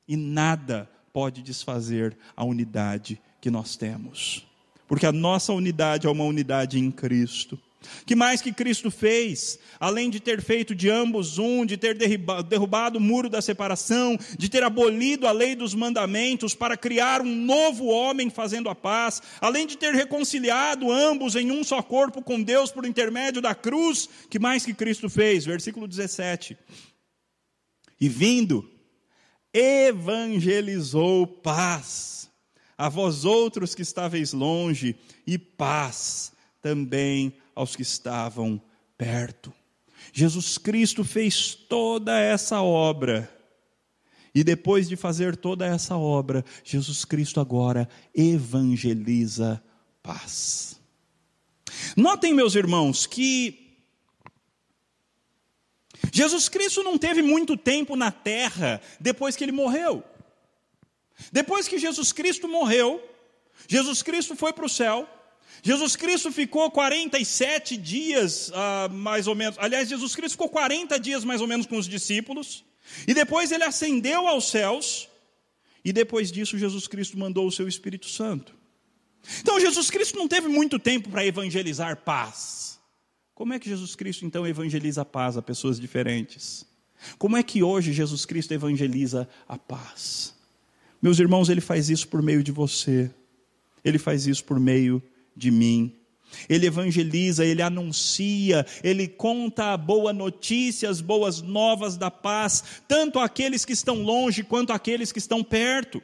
e 0.08 0.16
nada 0.16 0.90
pode 1.12 1.42
desfazer 1.42 2.18
a 2.36 2.44
unidade 2.44 3.20
que 3.42 3.50
nós 3.50 3.76
temos. 3.76 4.46
Porque 4.88 5.06
a 5.06 5.12
nossa 5.12 5.52
unidade 5.52 6.08
é 6.08 6.10
uma 6.10 6.24
unidade 6.24 6.80
em 6.80 6.90
Cristo. 6.92 7.60
Que 8.06 8.16
mais 8.16 8.42
que 8.42 8.52
Cristo 8.52 8.90
fez? 8.90 9.60
Além 9.80 10.10
de 10.10 10.20
ter 10.20 10.42
feito 10.42 10.74
de 10.74 10.90
ambos 10.90 11.38
um, 11.38 11.66
de 11.66 11.78
ter 11.78 11.96
derrubado 11.96 12.98
o 12.98 13.02
muro 13.02 13.30
da 13.30 13.42
separação, 13.42 14.18
de 14.38 14.50
ter 14.50 14.64
abolido 14.64 15.28
a 15.28 15.32
lei 15.32 15.56
dos 15.56 15.74
mandamentos 15.74 16.56
para 16.56 16.76
criar 16.76 17.22
um 17.22 17.36
novo 17.36 17.86
homem 17.86 18.30
fazendo 18.30 18.70
a 18.70 18.76
paz, 18.76 19.22
além 19.40 19.68
de 19.68 19.78
ter 19.78 19.94
reconciliado 19.94 20.92
ambos 20.92 21.36
em 21.36 21.52
um 21.52 21.64
só 21.64 21.82
corpo 21.82 22.22
com 22.22 22.42
Deus 22.42 22.72
por 22.72 22.86
intermédio 22.86 23.42
da 23.42 23.54
cruz, 23.54 24.10
que 24.30 24.40
mais 24.40 24.66
que 24.66 24.74
Cristo 24.74 25.10
fez? 25.10 25.46
Versículo 25.46 25.88
17. 25.88 26.58
E 28.00 28.10
vindo, 28.10 28.70
evangelizou 29.58 31.26
paz 31.26 32.30
a 32.78 32.90
vós 32.90 33.26
outros 33.26 33.74
que 33.74 33.82
estáveis 33.82 34.34
longe, 34.34 34.96
e 35.26 35.38
paz 35.38 36.32
também 36.62 37.34
aos 37.56 37.76
que 37.76 37.82
estavam 37.82 38.62
perto. 38.96 39.52
Jesus 40.14 40.60
Cristo 40.60 41.04
fez 41.04 41.56
toda 41.56 42.20
essa 42.20 42.62
obra. 42.62 43.34
E 44.34 44.44
depois 44.44 44.88
de 44.88 44.96
fazer 44.96 45.36
toda 45.36 45.66
essa 45.66 45.98
obra, 45.98 46.46
Jesus 46.64 47.04
Cristo 47.04 47.40
agora 47.40 47.90
evangeliza 48.14 49.62
paz. 50.04 50.80
Notem, 51.96 52.34
meus 52.34 52.54
irmãos, 52.54 53.08
que 53.08 53.67
Jesus 56.12 56.48
Cristo 56.50 56.84
não 56.84 56.98
teve 56.98 57.22
muito 57.22 57.58
tempo 57.58 57.96
na 57.96 58.12
terra 58.12 58.82
depois 59.00 59.36
que 59.36 59.44
ele 59.44 59.52
morreu. 59.52 60.04
Depois 61.32 61.68
que 61.68 61.80
Jesus 61.80 62.12
Cristo 62.12 62.48
morreu, 62.48 63.02
Jesus 63.68 64.04
Cristo 64.04 64.36
foi 64.36 64.54
para 64.54 64.66
o 64.66 64.70
céu. 64.70 65.08
Jesus 65.64 65.96
Cristo 65.96 66.32
ficou 66.32 66.70
47 66.70 67.76
dias, 67.78 68.52
ah, 68.54 68.88
mais 68.92 69.28
ou 69.28 69.36
menos. 69.36 69.58
Aliás, 69.58 69.90
Jesus 69.90 70.16
Cristo 70.16 70.34
ficou 70.34 70.50
40 70.50 71.00
dias 71.00 71.24
mais 71.24 71.42
ou 71.42 71.48
menos 71.48 71.66
com 71.66 71.78
os 71.78 71.88
discípulos. 71.88 72.64
E 73.08 73.14
depois 73.14 73.52
ele 73.52 73.64
ascendeu 73.64 74.28
aos 74.28 74.50
céus. 74.50 75.10
E 75.84 75.92
depois 75.92 76.32
disso, 76.32 76.58
Jesus 76.58 76.88
Cristo 76.88 77.18
mandou 77.18 77.48
o 77.48 77.52
seu 77.52 77.68
Espírito 77.68 78.08
Santo. 78.08 78.56
Então, 79.42 79.60
Jesus 79.60 79.90
Cristo 79.90 80.18
não 80.18 80.28
teve 80.28 80.48
muito 80.48 80.80
tempo 80.80 81.10
para 81.10 81.26
evangelizar 81.26 81.98
paz. 81.98 82.67
Como 83.38 83.54
é 83.54 83.60
que 83.60 83.70
Jesus 83.70 83.96
Cristo 83.96 84.26
então 84.26 84.48
evangeliza 84.48 85.04
a 85.04 85.06
paz 85.06 85.38
a 85.38 85.44
pessoas 85.44 85.80
diferentes? 85.80 86.66
Como 87.20 87.38
é 87.38 87.44
que 87.44 87.62
hoje 87.62 87.94
Jesus 87.94 88.26
Cristo 88.26 88.52
evangeliza 88.52 89.30
a 89.48 89.60
paz? 89.60 90.34
Meus 91.00 91.20
irmãos, 91.20 91.48
ele 91.48 91.62
faz 91.62 91.88
isso 91.88 92.08
por 92.08 92.24
meio 92.24 92.42
de 92.42 92.52
você. 92.52 93.12
Ele 93.86 94.00
faz 94.00 94.26
isso 94.26 94.44
por 94.44 94.60
meio 94.60 95.04
de 95.36 95.52
mim. 95.52 95.94
Ele 96.50 96.66
evangeliza, 96.66 97.46
ele 97.46 97.62
anuncia, 97.62 98.66
ele 98.84 99.08
conta 99.08 99.72
a 99.72 99.78
boa 99.78 100.12
notícia, 100.12 100.90
as 100.90 101.00
boas 101.00 101.40
novas 101.40 101.96
da 101.96 102.10
paz, 102.10 102.82
tanto 102.88 103.20
àqueles 103.20 103.64
que 103.64 103.74
estão 103.74 104.02
longe 104.02 104.42
quanto 104.42 104.74
àqueles 104.74 105.12
que 105.12 105.20
estão 105.20 105.44
perto. 105.44 106.02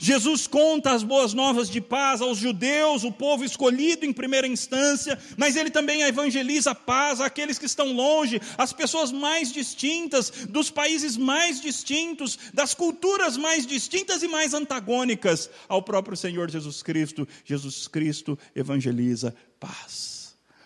Jesus 0.00 0.46
conta 0.46 0.92
as 0.92 1.02
boas 1.02 1.34
novas 1.34 1.68
de 1.68 1.80
paz 1.80 2.20
aos 2.20 2.38
judeus, 2.38 3.04
o 3.04 3.12
povo 3.12 3.44
escolhido 3.44 4.06
em 4.06 4.12
primeira 4.12 4.46
instância, 4.46 5.18
mas 5.36 5.56
ele 5.56 5.70
também 5.70 6.02
evangeliza 6.02 6.70
a 6.70 6.74
paz 6.74 7.20
àqueles 7.20 7.58
que 7.58 7.66
estão 7.66 7.92
longe, 7.92 8.40
às 8.56 8.72
pessoas 8.72 9.10
mais 9.10 9.52
distintas, 9.52 10.30
dos 10.48 10.70
países 10.70 11.16
mais 11.16 11.60
distintos, 11.60 12.38
das 12.52 12.74
culturas 12.74 13.36
mais 13.36 13.66
distintas 13.66 14.22
e 14.22 14.28
mais 14.28 14.54
antagônicas 14.54 15.50
ao 15.68 15.82
próprio 15.82 16.16
Senhor 16.16 16.50
Jesus 16.50 16.82
Cristo. 16.82 17.26
Jesus 17.44 17.88
Cristo 17.88 18.38
evangeliza 18.54 19.34
paz. 19.58 20.23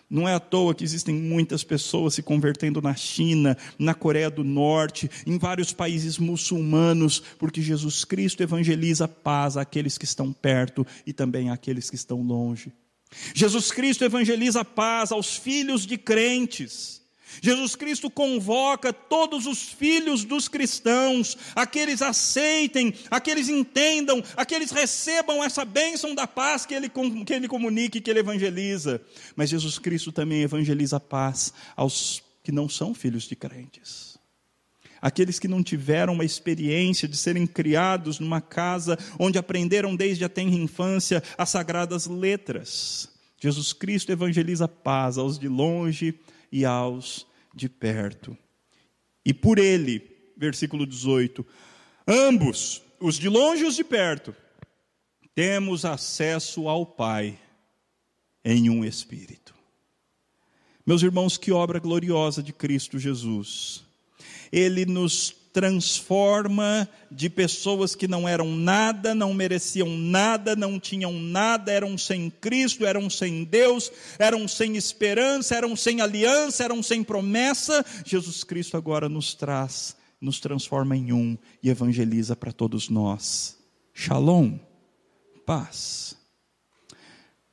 Não 0.09 0.27
é 0.27 0.33
à 0.33 0.39
toa 0.39 0.73
que 0.73 0.83
existem 0.83 1.13
muitas 1.13 1.63
pessoas 1.63 2.15
se 2.15 2.23
convertendo 2.23 2.81
na 2.81 2.95
China, 2.95 3.55
na 3.77 3.93
Coreia 3.93 4.29
do 4.29 4.43
Norte, 4.43 5.09
em 5.25 5.37
vários 5.37 5.71
países 5.71 6.17
muçulmanos, 6.17 7.21
porque 7.37 7.61
Jesus 7.61 8.03
Cristo 8.03 8.41
evangeliza 8.41 9.07
paz 9.07 9.55
àqueles 9.55 9.97
que 9.97 10.05
estão 10.05 10.33
perto 10.33 10.85
e 11.05 11.13
também 11.13 11.51
àqueles 11.51 11.89
que 11.89 11.95
estão 11.95 12.23
longe. 12.23 12.71
Jesus 13.33 13.71
Cristo 13.71 14.03
evangeliza 14.03 14.65
paz 14.65 15.11
aos 15.11 15.35
filhos 15.35 15.85
de 15.85 15.97
crentes. 15.97 16.98
Jesus 17.41 17.75
Cristo 17.75 18.09
convoca 18.09 18.91
todos 18.91 19.45
os 19.45 19.61
filhos 19.63 20.23
dos 20.23 20.47
cristãos, 20.47 21.37
aqueles 21.55 22.01
aceitem, 22.01 22.93
aqueles 23.09 23.49
entendam, 23.49 24.23
aqueles 24.35 24.71
recebam 24.71 25.43
essa 25.43 25.63
bênção 25.63 26.15
da 26.15 26.27
paz 26.27 26.65
que 26.65 26.73
ele, 26.73 26.89
que 27.25 27.33
ele 27.33 27.47
comunica 27.47 27.99
que 28.01 28.09
ele 28.09 28.19
evangeliza. 28.19 29.01
Mas 29.35 29.49
Jesus 29.49 29.79
Cristo 29.79 30.11
também 30.11 30.41
evangeliza 30.41 30.97
a 30.97 30.99
paz 30.99 31.53
aos 31.75 32.23
que 32.43 32.51
não 32.51 32.67
são 32.67 32.93
filhos 32.93 33.23
de 33.23 33.35
crentes. 33.35 34.17
Aqueles 35.01 35.39
que 35.39 35.47
não 35.47 35.63
tiveram 35.63 36.13
uma 36.13 36.25
experiência 36.25 37.07
de 37.07 37.15
serem 37.15 37.47
criados 37.47 38.19
numa 38.19 38.41
casa 38.41 38.97
onde 39.17 39.37
aprenderam 39.37 39.95
desde 39.95 40.25
a 40.25 40.29
tenra 40.29 40.55
infância 40.55 41.23
as 41.37 41.49
sagradas 41.49 42.05
letras. 42.05 43.09
Jesus 43.39 43.71
Cristo 43.71 44.11
evangeliza 44.11 44.65
a 44.65 44.67
paz 44.67 45.17
aos 45.17 45.39
de 45.39 45.47
longe 45.47 46.19
e 46.51 46.65
aos 46.65 47.25
de 47.53 47.69
perto. 47.69 48.37
E 49.25 49.33
por 49.33 49.59
ele, 49.59 50.01
versículo 50.35 50.85
18, 50.85 51.45
ambos, 52.07 52.81
os 52.99 53.15
de 53.15 53.29
longe 53.29 53.63
e 53.63 53.67
os 53.67 53.75
de 53.75 53.83
perto, 53.83 54.35
temos 55.35 55.85
acesso 55.85 56.67
ao 56.67 56.85
Pai 56.85 57.39
em 58.43 58.69
um 58.69 58.83
Espírito. 58.83 59.53
Meus 60.85 61.03
irmãos, 61.03 61.37
que 61.37 61.51
obra 61.51 61.79
gloriosa 61.79 62.41
de 62.41 62.51
Cristo 62.51 62.97
Jesus. 62.97 63.83
Ele 64.51 64.85
nos 64.85 65.38
transforma 65.59 66.87
de 67.11 67.29
pessoas 67.29 67.93
que 67.93 68.07
não 68.07 68.25
eram 68.25 68.55
nada, 68.55 69.13
não 69.13 69.33
mereciam 69.33 69.89
nada, 69.89 70.55
não 70.55 70.79
tinham 70.79 71.11
nada, 71.11 71.69
eram 71.69 71.97
sem 71.97 72.29
Cristo, 72.29 72.85
eram 72.85 73.09
sem 73.09 73.43
Deus, 73.43 73.91
eram 74.17 74.47
sem 74.47 74.77
esperança, 74.77 75.53
eram 75.53 75.75
sem 75.75 75.99
aliança, 75.99 76.63
eram 76.63 76.81
sem 76.81 77.03
promessa. 77.03 77.85
Jesus 78.05 78.41
Cristo 78.45 78.77
agora 78.77 79.09
nos 79.09 79.33
traz, 79.33 79.97
nos 80.21 80.39
transforma 80.39 80.95
em 80.95 81.11
um 81.11 81.37
e 81.61 81.69
evangeliza 81.69 82.37
para 82.37 82.53
todos 82.53 82.87
nós. 82.87 83.57
Shalom, 83.93 84.57
paz. 85.45 86.15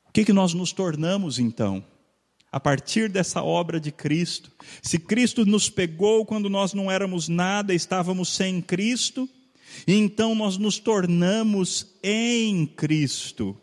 O 0.09 0.13
que, 0.13 0.25
que 0.25 0.33
nós 0.33 0.55
nos 0.55 0.73
tornamos 0.73 1.41
então? 1.41 1.85
A 2.57 2.61
partir 2.61 3.11
dessa 3.11 3.43
obra 3.43 3.79
de 3.79 3.93
Cristo. 3.93 4.51
Se 4.81 4.99
Cristo 4.99 5.45
nos 5.45 5.69
pegou 5.69 6.25
quando 6.25 6.49
nós 6.49 6.73
não 6.73 6.91
éramos 6.91 7.29
nada, 7.29 7.75
estávamos 7.75 8.31
sem 8.31 8.63
Cristo, 8.63 9.29
então 9.87 10.35
nós 10.35 10.57
nos 10.57 10.79
tornamos 10.79 11.95
em 12.03 12.65
Cristo. 12.67 13.55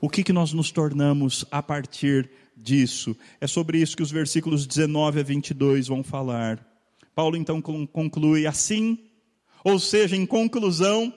O 0.00 0.08
que, 0.08 0.24
que 0.24 0.32
nós 0.32 0.54
nos 0.54 0.70
tornamos 0.70 1.44
a 1.50 1.62
partir 1.62 2.30
disso? 2.56 3.14
É 3.38 3.46
sobre 3.46 3.82
isso 3.82 3.94
que 3.94 4.02
os 4.02 4.10
versículos 4.10 4.66
19 4.66 5.20
a 5.20 5.22
22 5.22 5.88
vão 5.88 6.02
falar. 6.02 6.66
Paulo 7.14 7.36
então 7.36 7.60
conclui 7.60 8.46
assim, 8.46 8.98
ou 9.62 9.78
seja, 9.78 10.16
em 10.16 10.24
conclusão, 10.24 11.12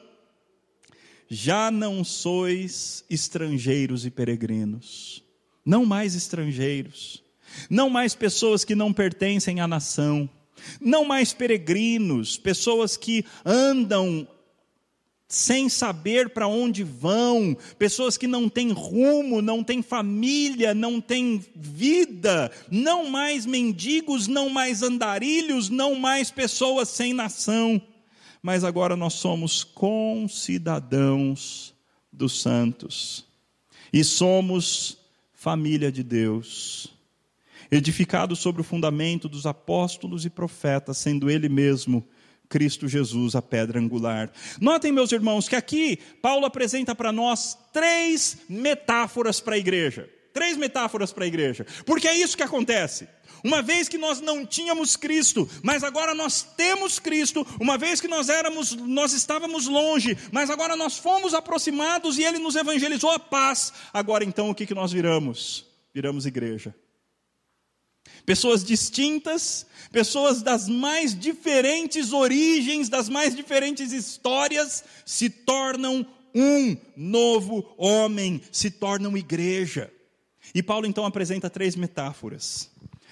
já 1.30 1.72
não 1.72 2.04
sois 2.04 3.06
estrangeiros 3.10 4.06
e 4.06 4.12
peregrinos 4.12 5.24
não 5.66 5.86
mais 5.86 6.16
estrangeiros, 6.16 7.21
não 7.70 7.90
mais 7.90 8.16
pessoas 8.16 8.64
que 8.64 8.76
não 8.76 8.94
pertencem 8.94 9.60
à 9.60 9.68
nação, 9.68 10.30
não 10.80 11.06
mais 11.06 11.34
peregrinos, 11.34 12.38
pessoas 12.38 12.98
que 12.98 13.26
andam 13.46 14.28
sem 15.32 15.68
saber 15.70 16.32
para 16.32 16.46
onde 16.46 16.84
vão, 16.84 17.58
pessoas 17.80 18.18
que 18.18 18.28
não 18.28 18.50
têm 18.50 18.74
rumo, 18.74 19.42
não 19.42 19.64
têm 19.64 19.82
família, 19.82 20.74
não 20.74 21.00
têm 21.00 21.42
vida, 21.56 22.52
não 22.70 23.10
mais 23.10 23.46
mendigos, 23.46 24.28
não 24.28 24.50
mais 24.50 24.84
andarilhos, 24.84 25.70
não 25.70 25.96
mais 25.96 26.30
pessoas 26.30 26.90
sem 26.90 27.14
nação, 27.14 27.82
mas 28.44 28.66
agora 28.66 28.98
nós 28.98 29.14
somos 29.14 29.64
concidadãos 29.64 31.74
dos 32.12 32.42
santos 32.42 33.24
e 33.94 34.04
somos 34.04 34.98
família 35.34 35.92
de 35.92 36.04
Deus, 36.04 36.94
edificado 37.72 38.36
sobre 38.36 38.62
o 38.62 38.66
fundamento 38.66 39.30
dos 39.30 39.46
apóstolos 39.46 40.26
e 40.26 40.30
profetas, 40.30 40.98
sendo 40.98 41.30
Ele 41.30 41.48
mesmo 41.48 42.06
Cristo 42.52 42.88
Jesus 42.88 43.34
a 43.34 43.42
pedra 43.42 43.80
angular. 43.80 44.30
Notem, 44.60 44.92
meus 44.92 45.12
irmãos, 45.14 45.48
que 45.48 45.56
aqui 45.56 45.98
Paulo 46.22 46.46
apresenta 46.46 46.94
para 46.94 47.12
nós 47.12 47.58
três 47.72 48.40
metáforas 48.50 49.40
para 49.40 49.56
a 49.56 49.58
igreja. 49.58 50.10
Três 50.34 50.58
metáforas 50.58 51.14
para 51.14 51.24
a 51.24 51.28
igreja. 51.28 51.66
Porque 51.86 52.08
é 52.08 52.16
isso 52.16 52.36
que 52.36 52.44
acontece. 52.44 53.08
Uma 53.44 53.62
vez 53.62 53.90
que 53.90 53.98
nós 53.98 54.22
não 54.22 54.46
tínhamos 54.46 54.96
Cristo, 54.96 55.50
mas 55.64 55.84
agora 55.84 56.14
nós 56.14 56.44
temos 56.44 57.00
Cristo, 57.00 57.46
uma 57.60 57.78
vez 57.78 58.00
que 58.00 58.08
nós 58.08 58.30
éramos, 58.30 58.74
nós 58.74 59.14
estávamos 59.14 59.68
longe, 59.68 60.16
mas 60.32 60.50
agora 60.50 60.76
nós 60.76 60.98
fomos 60.98 61.34
aproximados 61.34 62.18
e 62.18 62.24
ele 62.24 62.38
nos 62.38 62.56
evangelizou 62.56 63.12
a 63.12 63.20
paz. 63.20 63.74
Agora 63.92 64.24
então 64.24 64.50
o 64.50 64.56
que 64.56 64.68
que 64.68 64.76
nós 64.76 64.92
viramos? 64.92 65.66
Viramos 65.94 66.26
igreja. 66.26 66.76
Pessoas 68.26 68.64
distintas, 68.64 69.66
pessoas 69.92 70.42
das 70.42 70.68
mais 70.68 71.18
diferentes 71.18 72.14
origens, 72.14 72.90
das 72.90 73.10
mais 73.10 73.36
diferentes 73.36 73.92
histórias, 73.92 74.84
se 75.06 75.30
tornam 75.30 76.06
um 76.34 76.78
novo 76.96 77.74
homem, 77.78 78.42
se 78.52 78.72
tornam 78.72 79.18
igreja. 79.18 79.92
E 80.54 80.64
Paulo 80.64 80.86
então 80.86 81.06
apresenta 81.06 81.50
três 81.50 81.76
metáforas. 81.76 82.70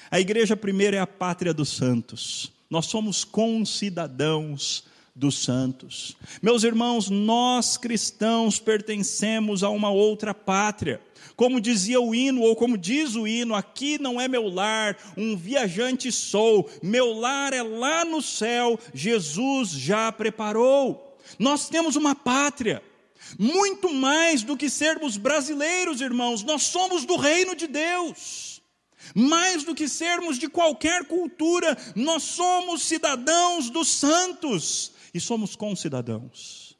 A 0.09 0.19
igreja 0.19 0.55
primeiro 0.55 0.95
é 0.95 0.99
a 0.99 1.07
pátria 1.07 1.53
dos 1.53 1.69
santos. 1.69 2.51
Nós 2.69 2.85
somos 2.85 3.23
concidadãos 3.23 4.83
dos 5.15 5.43
santos. 5.43 6.15
Meus 6.41 6.63
irmãos, 6.63 7.09
nós 7.09 7.77
cristãos 7.77 8.59
pertencemos 8.59 9.63
a 9.63 9.69
uma 9.69 9.89
outra 9.89 10.33
pátria. 10.33 11.01
Como 11.35 11.61
dizia 11.61 12.01
o 12.01 12.13
hino, 12.13 12.41
ou 12.41 12.55
como 12.55 12.77
diz 12.77 13.15
o 13.15 13.27
hino, 13.27 13.55
aqui 13.55 13.97
não 13.97 14.19
é 14.19 14.27
meu 14.27 14.47
lar, 14.47 14.97
um 15.15 15.37
viajante 15.37 16.11
sou, 16.11 16.69
meu 16.83 17.13
lar 17.13 17.53
é 17.53 17.63
lá 17.63 18.03
no 18.03 18.21
céu, 18.21 18.77
Jesus 18.93 19.69
já 19.69 20.11
preparou. 20.11 21.17
Nós 21.37 21.69
temos 21.69 21.95
uma 21.95 22.13
pátria, 22.13 22.83
muito 23.37 23.93
mais 23.93 24.43
do 24.43 24.57
que 24.57 24.69
sermos 24.69 25.17
brasileiros, 25.17 26.01
irmãos, 26.01 26.43
nós 26.43 26.63
somos 26.63 27.05
do 27.05 27.15
reino 27.15 27.55
de 27.55 27.67
Deus. 27.67 28.61
Mais 29.15 29.63
do 29.63 29.73
que 29.73 29.87
sermos 29.87 30.37
de 30.37 30.47
qualquer 30.47 31.05
cultura, 31.05 31.77
nós 31.95 32.23
somos 32.23 32.83
cidadãos 32.83 33.69
dos 33.69 33.87
santos 33.87 34.91
e 35.13 35.19
somos 35.19 35.55
concidadãos. 35.55 36.77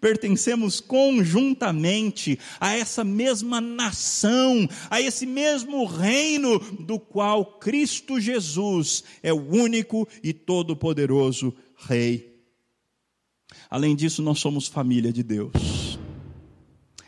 Pertencemos 0.00 0.80
conjuntamente 0.80 2.38
a 2.60 2.74
essa 2.74 3.02
mesma 3.02 3.60
nação, 3.60 4.68
a 4.90 5.00
esse 5.00 5.24
mesmo 5.24 5.84
reino 5.86 6.58
do 6.58 6.98
qual 6.98 7.58
Cristo 7.58 8.20
Jesus 8.20 9.04
é 9.22 9.32
o 9.32 9.40
único 9.40 10.06
e 10.22 10.32
todo-poderoso 10.32 11.54
Rei. 11.76 12.30
Além 13.70 13.96
disso, 13.96 14.22
nós 14.22 14.38
somos 14.38 14.66
família 14.66 15.12
de 15.12 15.22
Deus. 15.22 15.98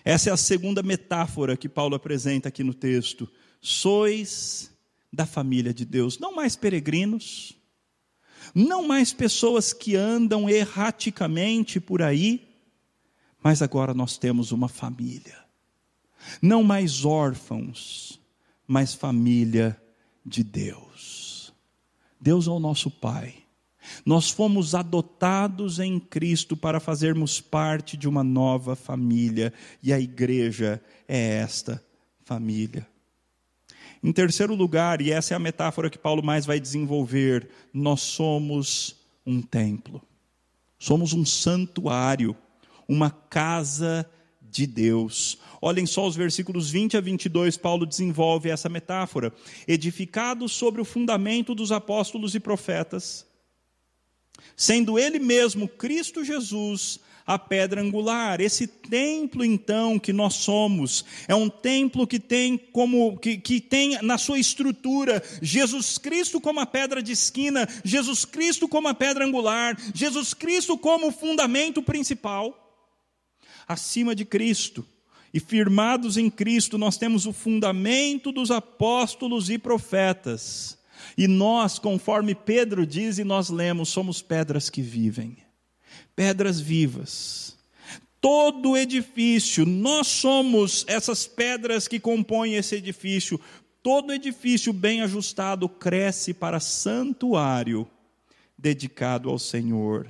Essa 0.04 0.30
é 0.30 0.32
a 0.32 0.37
segunda 0.37 0.82
metáfora 0.82 1.56
que 1.56 1.68
Paulo 1.68 1.94
apresenta 1.94 2.48
aqui 2.48 2.64
no 2.64 2.74
texto 2.74 3.28
sois 3.61 4.70
da 5.12 5.24
família 5.24 5.72
de 5.72 5.85
Deus, 5.85 6.18
não 6.18 6.35
mais 6.35 6.56
peregrinos, 6.56 7.54
não 8.55 8.87
mais 8.87 9.12
pessoas 9.12 9.72
que 9.72 9.96
andam 9.96 10.48
erraticamente 10.48 11.81
por 11.81 12.02
aí, 12.02 12.48
mas 13.42 13.62
agora 13.62 13.92
nós 13.92 14.16
temos 14.18 14.52
uma 14.52 14.68
família. 14.68 15.38
Não 16.40 16.62
mais 16.62 17.05
órfãos, 17.05 18.20
mas 18.66 18.94
família 18.94 19.81
de 20.24 20.44
Deus. 20.44 21.52
Deus 22.20 22.46
é 22.46 22.50
o 22.50 22.61
nosso 22.61 22.90
Pai. 22.90 23.35
Nós 24.07 24.31
fomos 24.31 24.74
adotados 24.74 25.81
em 25.81 25.98
Cristo 25.98 26.57
para 26.57 26.78
fazermos 26.78 27.40
parte 27.40 27.96
de 27.96 28.09
uma 28.09 28.22
nova 28.22 28.76
família, 28.76 29.52
e 29.83 29.92
a 29.92 29.98
igreja 29.98 30.81
é 31.09 31.38
esta 31.38 31.83
família. 32.24 32.87
Em 34.03 34.12
terceiro 34.12 34.55
lugar, 34.55 35.01
e 35.01 35.12
essa 35.12 35.33
é 35.33 35.37
a 35.37 35.41
metáfora 35.41 35.88
que 35.88 35.99
Paulo 35.99 36.23
mais 36.23 36.45
vai 36.45 36.59
desenvolver, 36.59 37.49
nós 37.73 38.01
somos 38.01 38.97
um 39.25 39.41
templo. 39.41 40.03
Somos 40.77 41.12
um 41.12 41.25
santuário, 41.25 42.37
uma 42.88 43.11
casa 43.11 44.09
de 44.41 44.67
Deus. 44.67 45.38
Olhem 45.61 45.87
só 45.87 46.05
os 46.05 46.17
versículos 46.17 46.69
20 46.69 46.97
a 46.97 47.01
22, 47.01 47.57
Paulo 47.57 47.87
desenvolve 47.87 48.51
essa 48.51 48.69
metáfora. 48.69 49.33
Edificado 49.69 50.49
sobre 50.49 50.81
o 50.81 50.85
fundamento 50.85 51.55
dos 51.55 51.71
apóstolos 51.71 52.35
e 52.35 52.41
profetas, 52.41 53.25
sendo 54.57 54.99
ele 54.99 55.21
mesmo 55.21 55.69
Cristo 55.69 56.25
Jesus 56.25 56.99
a 57.26 57.38
pedra 57.38 57.80
angular. 57.80 58.40
Esse 58.40 58.66
templo, 58.66 59.44
então, 59.44 59.98
que 59.98 60.12
nós 60.12 60.35
somos, 60.35 61.04
é 61.28 61.35
um 61.35 61.48
templo 61.48 62.06
que 62.06 62.18
tem 62.18 62.58
como 62.58 63.16
que, 63.18 63.38
que 63.38 63.61
tem 63.61 64.00
na 64.02 64.18
sua 64.18 64.38
estrutura 64.38 65.22
Jesus 65.40 65.98
Cristo 65.98 66.40
como 66.40 66.61
a 66.61 66.66
pedra 66.66 67.02
de 67.02 67.12
esquina, 67.12 67.68
Jesus 67.85 68.24
Cristo 68.24 68.68
como 68.68 68.88
a 68.88 68.94
pedra 68.94 69.24
angular, 69.24 69.76
Jesus 69.94 70.35
Cristo 70.35 70.76
como 70.76 71.08
o 71.08 71.12
fundamento 71.12 71.82
principal. 71.82 72.58
Acima 73.66 74.14
de 74.14 74.24
Cristo 74.24 74.87
e 75.32 75.40
firmados 75.40 76.16
em 76.16 76.28
Cristo, 76.28 76.76
nós 76.76 76.98
temos 76.98 77.24
o 77.24 77.32
fundamento 77.32 78.30
dos 78.32 78.50
apóstolos 78.50 79.48
e 79.48 79.56
profetas. 79.56 80.78
E 81.16 81.26
nós, 81.26 81.78
conforme 81.78 82.35
Pedro 82.35 82.87
diz 82.87 83.18
e 83.18 83.24
nós 83.24 83.48
lemos, 83.48 83.88
somos 83.88 84.20
pedras 84.20 84.68
que 84.68 84.82
vivem 84.82 85.37
pedras 86.14 86.61
vivas. 86.61 87.57
Todo 88.20 88.76
edifício, 88.76 89.66
nós 89.66 90.07
somos 90.07 90.85
essas 90.87 91.26
pedras 91.26 91.88
que 91.88 91.98
compõem 91.98 92.55
esse 92.55 92.76
edifício. 92.76 93.40
Todo 93.83 94.12
edifício 94.12 94.72
bem 94.72 95.02
ajustado 95.02 95.68
cresce 95.68 96.33
para 96.33 96.61
santuário 96.61 97.88
dedicado 98.57 99.28
ao 99.28 99.40
Senhor, 99.40 100.07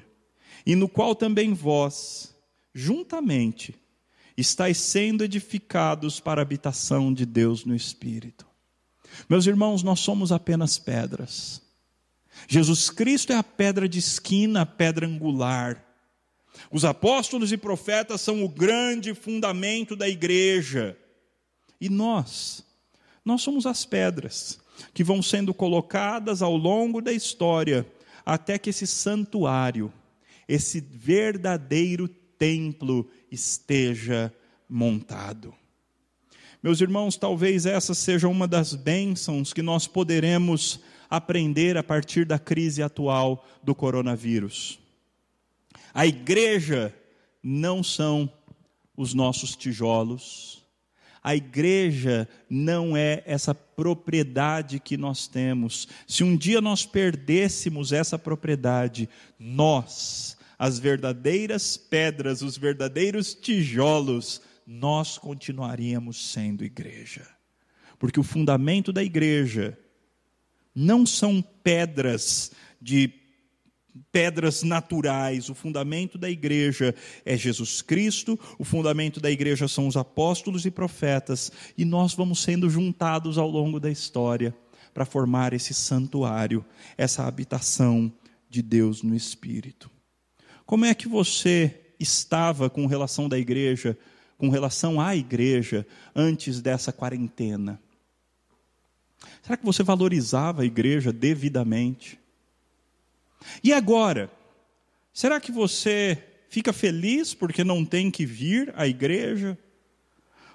e 0.66 0.76
no 0.76 0.86
qual 0.86 1.14
também 1.14 1.54
vós, 1.54 2.36
juntamente, 2.74 3.74
estáis 4.36 4.76
sendo 4.76 5.24
edificados 5.24 6.20
para 6.20 6.40
a 6.40 6.42
habitação 6.42 7.14
de 7.14 7.24
Deus 7.24 7.64
no 7.64 7.74
Espírito. 7.74 8.46
Meus 9.28 9.46
irmãos, 9.46 9.82
nós 9.82 10.00
somos 10.00 10.32
apenas 10.32 10.78
pedras. 10.78 11.62
Jesus 12.48 12.90
Cristo 12.90 13.32
é 13.32 13.36
a 13.36 13.42
pedra 13.42 13.88
de 13.88 13.98
esquina, 13.98 14.62
a 14.62 14.66
pedra 14.66 15.06
angular. 15.06 15.84
Os 16.70 16.84
apóstolos 16.84 17.52
e 17.52 17.56
profetas 17.56 18.20
são 18.20 18.44
o 18.44 18.48
grande 18.48 19.14
fundamento 19.14 19.94
da 19.94 20.08
igreja. 20.08 20.96
E 21.80 21.88
nós, 21.88 22.64
nós 23.24 23.42
somos 23.42 23.66
as 23.66 23.84
pedras 23.84 24.58
que 24.94 25.04
vão 25.04 25.22
sendo 25.22 25.52
colocadas 25.52 26.42
ao 26.42 26.56
longo 26.56 27.00
da 27.00 27.12
história 27.12 27.86
até 28.24 28.58
que 28.58 28.70
esse 28.70 28.86
santuário, 28.86 29.92
esse 30.48 30.80
verdadeiro 30.80 32.08
templo 32.08 33.08
esteja 33.30 34.32
montado. 34.68 35.54
Meus 36.62 36.80
irmãos, 36.80 37.16
talvez 37.16 37.66
essa 37.66 37.92
seja 37.92 38.28
uma 38.28 38.46
das 38.46 38.74
bênçãos 38.74 39.52
que 39.52 39.62
nós 39.62 39.88
poderemos 39.88 40.80
aprender 41.12 41.76
a 41.76 41.82
partir 41.82 42.24
da 42.24 42.38
crise 42.38 42.82
atual 42.82 43.46
do 43.62 43.74
coronavírus. 43.74 44.78
A 45.92 46.06
igreja 46.06 46.90
não 47.42 47.82
são 47.82 48.32
os 48.96 49.12
nossos 49.12 49.54
tijolos. 49.54 50.64
A 51.22 51.36
igreja 51.36 52.26
não 52.48 52.96
é 52.96 53.22
essa 53.26 53.54
propriedade 53.54 54.80
que 54.80 54.96
nós 54.96 55.28
temos. 55.28 55.86
Se 56.08 56.24
um 56.24 56.34
dia 56.34 56.62
nós 56.62 56.86
perdêssemos 56.86 57.92
essa 57.92 58.18
propriedade, 58.18 59.06
nós, 59.38 60.38
as 60.58 60.78
verdadeiras 60.78 61.76
pedras, 61.76 62.40
os 62.40 62.56
verdadeiros 62.56 63.34
tijolos, 63.34 64.40
nós 64.66 65.18
continuaríamos 65.18 66.32
sendo 66.32 66.64
igreja. 66.64 67.28
Porque 67.98 68.18
o 68.18 68.24
fundamento 68.24 68.94
da 68.94 69.04
igreja 69.04 69.78
não 70.74 71.04
são 71.04 71.42
pedras 71.62 72.50
de 72.80 73.22
pedras 74.10 74.62
naturais. 74.62 75.48
O 75.48 75.54
fundamento 75.54 76.16
da 76.16 76.30
igreja 76.30 76.94
é 77.24 77.36
Jesus 77.36 77.82
Cristo, 77.82 78.38
o 78.58 78.64
fundamento 78.64 79.20
da 79.20 79.30
igreja 79.30 79.68
são 79.68 79.86
os 79.86 79.96
apóstolos 79.96 80.64
e 80.64 80.70
profetas, 80.70 81.52
e 81.76 81.84
nós 81.84 82.14
vamos 82.14 82.42
sendo 82.42 82.68
juntados 82.70 83.38
ao 83.38 83.48
longo 83.48 83.78
da 83.78 83.90
história 83.90 84.54
para 84.94 85.04
formar 85.04 85.52
esse 85.52 85.72
santuário, 85.72 86.64
essa 86.96 87.24
habitação 87.24 88.12
de 88.48 88.62
Deus 88.62 89.02
no 89.02 89.14
Espírito. 89.14 89.90
Como 90.66 90.84
é 90.84 90.94
que 90.94 91.08
você 91.08 91.94
estava 91.98 92.68
com 92.68 92.86
relação 92.86 93.28
da 93.28 93.38
igreja, 93.38 93.96
com 94.36 94.48
relação 94.48 95.00
à 95.00 95.16
igreja 95.16 95.86
antes 96.14 96.60
dessa 96.60 96.92
quarentena? 96.92 97.80
Será 99.42 99.56
que 99.56 99.64
você 99.64 99.82
valorizava 99.82 100.62
a 100.62 100.64
igreja 100.64 101.12
devidamente? 101.12 102.18
E 103.62 103.72
agora? 103.72 104.30
Será 105.12 105.40
que 105.40 105.52
você 105.52 106.16
fica 106.48 106.72
feliz 106.72 107.34
porque 107.34 107.64
não 107.64 107.84
tem 107.84 108.10
que 108.10 108.24
vir 108.24 108.72
à 108.76 108.86
igreja? 108.86 109.58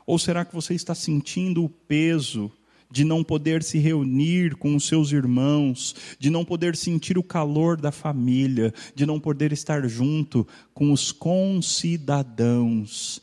Ou 0.05 0.17
será 0.17 0.45
que 0.45 0.55
você 0.55 0.73
está 0.73 0.95
sentindo 0.95 1.63
o 1.63 1.69
peso 1.69 2.51
de 2.89 3.03
não 3.03 3.21
poder 3.23 3.61
se 3.61 3.77
reunir 3.77 4.55
com 4.55 4.73
os 4.73 4.87
seus 4.87 5.11
irmãos, 5.11 5.93
de 6.17 6.29
não 6.29 6.45
poder 6.45 6.77
sentir 6.77 7.17
o 7.17 7.23
calor 7.23 7.75
da 7.75 7.91
família, 7.91 8.73
de 8.95 9.05
não 9.05 9.19
poder 9.19 9.51
estar 9.51 9.85
junto 9.87 10.47
com 10.73 10.93
os 10.93 11.11
concidadãos 11.11 13.21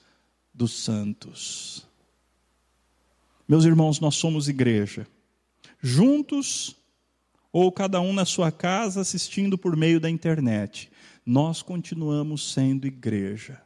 dos 0.52 0.84
santos? 0.84 1.86
Meus 3.48 3.64
irmãos, 3.64 3.98
nós 4.00 4.16
somos 4.16 4.46
igreja. 4.48 5.06
Juntos 5.86 6.74
ou 7.52 7.70
cada 7.70 8.00
um 8.00 8.14
na 8.14 8.24
sua 8.24 8.50
casa 8.50 9.02
assistindo 9.02 9.58
por 9.58 9.76
meio 9.76 10.00
da 10.00 10.08
internet. 10.08 10.90
Nós 11.26 11.60
continuamos 11.60 12.54
sendo 12.54 12.86
igreja. 12.86 13.60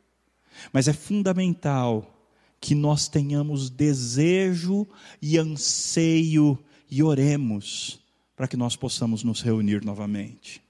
Mas 0.72 0.88
é 0.88 0.92
fundamental 0.92 2.28
que 2.60 2.74
nós 2.74 3.06
tenhamos 3.06 3.70
desejo 3.70 4.84
e 5.22 5.38
anseio 5.38 6.58
e 6.90 7.04
oremos 7.04 8.00
para 8.34 8.48
que 8.48 8.56
nós 8.56 8.74
possamos 8.74 9.22
nos 9.22 9.40
reunir 9.40 9.84
novamente. 9.84 10.60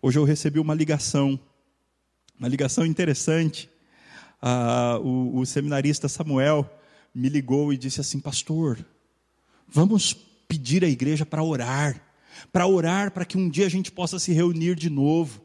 Hoje 0.00 0.18
eu 0.18 0.24
recebi 0.24 0.58
uma 0.58 0.72
ligação, 0.72 1.38
uma 2.38 2.48
ligação 2.48 2.86
interessante. 2.86 3.68
Ah, 4.40 4.98
o, 5.02 5.40
o 5.40 5.44
seminarista 5.44 6.08
Samuel 6.08 6.66
me 7.14 7.28
ligou 7.28 7.70
e 7.70 7.76
disse 7.76 8.00
assim: 8.00 8.18
Pastor, 8.18 8.82
vamos 9.68 10.27
pedir 10.48 10.82
à 10.82 10.88
igreja 10.88 11.24
para 11.24 11.42
orar 11.42 12.08
para 12.52 12.66
orar 12.66 13.10
para 13.10 13.24
que 13.24 13.36
um 13.36 13.48
dia 13.48 13.66
a 13.66 13.70
gente 13.70 13.90
possa 13.90 14.18
se 14.18 14.32
reunir 14.32 14.74
de 14.74 14.90
novo. 14.90 15.42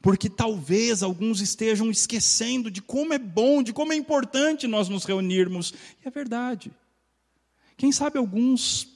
Porque 0.00 0.28
talvez 0.28 1.02
alguns 1.02 1.40
estejam 1.40 1.90
esquecendo 1.90 2.70
de 2.70 2.82
como 2.82 3.14
é 3.14 3.18
bom, 3.18 3.62
de 3.62 3.72
como 3.72 3.92
é 3.92 3.96
importante 3.96 4.66
nós 4.66 4.88
nos 4.88 5.04
reunirmos. 5.04 5.72
E 6.04 6.08
é 6.08 6.10
verdade. 6.10 6.70
Quem 7.76 7.90
sabe 7.90 8.18
alguns, 8.18 8.86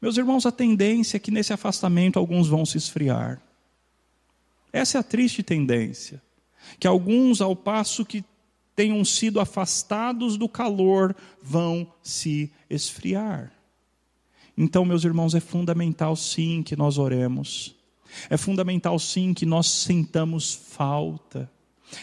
meus 0.00 0.16
irmãos, 0.16 0.44
a 0.44 0.52
tendência 0.52 1.16
é 1.16 1.20
que 1.20 1.30
nesse 1.30 1.52
afastamento 1.52 2.18
alguns 2.18 2.48
vão 2.48 2.66
se 2.66 2.76
esfriar. 2.76 3.40
Essa 4.72 4.98
é 4.98 5.00
a 5.00 5.04
triste 5.04 5.42
tendência. 5.42 6.22
Que 6.78 6.86
alguns, 6.86 7.40
ao 7.40 7.56
passo 7.56 8.04
que 8.04 8.22
tenham 8.76 9.02
sido 9.04 9.40
afastados 9.40 10.36
do 10.36 10.48
calor, 10.48 11.16
vão 11.42 11.90
se 12.02 12.50
esfriar. 12.68 13.52
Então, 14.56 14.84
meus 14.84 15.04
irmãos, 15.04 15.34
é 15.34 15.40
fundamental 15.40 16.14
sim 16.14 16.62
que 16.62 16.76
nós 16.76 16.98
oremos. 16.98 17.74
É 18.28 18.36
fundamental 18.36 18.98
sim 18.98 19.32
que 19.32 19.46
nós 19.46 19.66
sentamos 19.68 20.54
falta. 20.54 21.50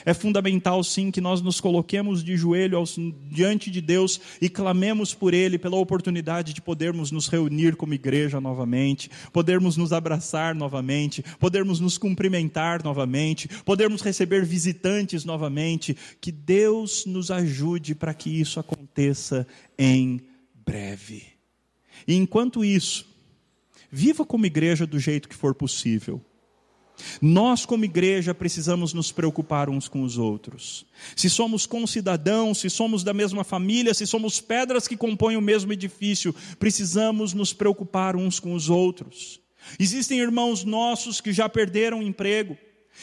É 0.06 0.14
fundamental 0.14 0.84
sim 0.84 1.10
que 1.10 1.22
nós 1.22 1.41
nos 1.41 1.60
coloquemos 1.60 2.24
de 2.24 2.38
joelho 2.38 2.78
aos, 2.78 2.95
diante 3.32 3.72
de 3.72 3.82
Deus 3.82 4.20
e 4.39 4.47
clamemos 4.47 5.16
por 5.16 5.34
Ele 5.34 5.58
pela 5.58 5.78
oportunidade 5.78 6.54
de 6.54 6.62
podermos 6.62 7.12
nos 7.12 7.28
reunir 7.28 7.76
como 7.76 7.93
igreja 7.93 8.39
novamente, 8.39 9.10
podermos 9.34 9.78
nos 9.78 9.91
abraçar 9.91 10.54
novamente, 10.54 11.24
podermos 11.39 11.80
nos 11.80 11.97
cumprimentar 11.97 12.84
novamente, 12.84 13.47
podermos 13.66 14.02
receber 14.02 14.45
visitantes 14.45 15.26
novamente. 15.26 15.97
Que 16.22 16.32
Deus 16.32 17.06
nos 17.06 17.32
ajude 17.32 17.95
para 17.95 18.14
que 18.14 18.30
isso 18.30 18.60
aconteça 18.60 19.47
em 19.78 20.22
breve 20.66 21.38
E 22.08 22.16
enquanto 22.16 22.64
isso, 22.64 23.06
viva 23.91 24.26
como 24.26 24.45
igreja 24.45 24.86
do 24.86 25.00
jeito 25.00 25.30
que 25.30 25.36
for 25.36 25.54
possível. 25.54 26.22
Nós, 27.22 27.66
como 27.66 27.86
igreja, 27.86 28.34
precisamos 28.34 28.93
nos 28.93 29.12
preocupar 29.12 29.70
uns 29.70 29.88
com 29.88 30.04
os 30.04 30.18
outros. 30.18 30.86
Se 31.16 31.30
somos 31.30 31.66
concidadãos, 31.66 32.60
se 32.60 32.70
somos 32.70 33.04
da 33.04 33.14
mesma 33.14 33.43
família, 33.43 33.93
se 33.93 34.06
somos 34.06 34.41
pedras 34.41 34.88
que 34.88 34.97
compõem 34.97 35.38
o 35.38 35.41
mesmo 35.41 35.72
edifício, 35.72 36.36
precisamos 36.60 37.34
nos 37.34 37.54
preocupar 37.54 38.16
uns 38.16 38.39
com 38.39 38.54
os 38.54 38.70
outros. 38.70 39.39
Existem 39.80 40.20
irmãos 40.20 40.64
nossos 40.64 41.22
que 41.22 41.32
já 41.32 41.47
perderam 41.47 42.02
emprego. 42.02 42.58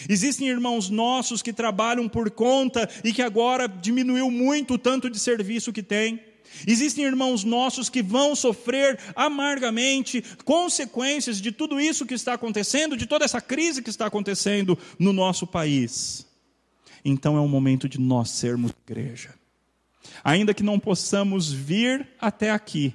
Existem 0.09 0.49
irmãos 0.49 0.91
nossos 0.91 1.41
que 1.41 1.53
trabalham 1.53 2.09
por 2.09 2.31
conta 2.31 2.89
e 3.03 3.13
que 3.13 3.23
agora 3.23 3.67
diminuiu 3.67 4.31
muito 4.31 4.75
o 4.75 4.79
tanto 4.79 5.09
de 5.09 5.19
serviço 5.19 5.73
que 5.73 5.83
tem. 5.83 6.21
Existem 6.67 7.05
irmãos 7.05 7.45
nossos 7.45 7.89
que 7.89 8.03
vão 8.03 8.37
sofrer 8.37 8.99
amargamente 9.15 10.23
consequências 10.45 11.41
de 11.41 11.51
tudo 11.51 11.81
isso 11.81 12.07
que 12.07 12.15
está 12.15 12.35
acontecendo, 12.35 12.97
de 12.97 13.07
toda 13.07 13.25
essa 13.25 13.41
crise 13.41 13.83
que 13.83 13.91
está 13.91 14.07
acontecendo 14.07 14.79
no 14.99 15.13
nosso 15.13 15.47
país. 15.47 16.27
Então 17.05 17.37
é 17.37 17.41
o 17.41 17.49
momento 17.49 17.89
de 17.89 18.01
nós 18.01 18.31
sermos 18.31 18.73
igreja. 18.87 19.35
Ainda 20.25 20.55
que 20.55 20.63
não 20.63 20.79
possamos 20.79 21.53
vir 21.53 22.09
até 22.21 22.51
aqui, 22.51 22.95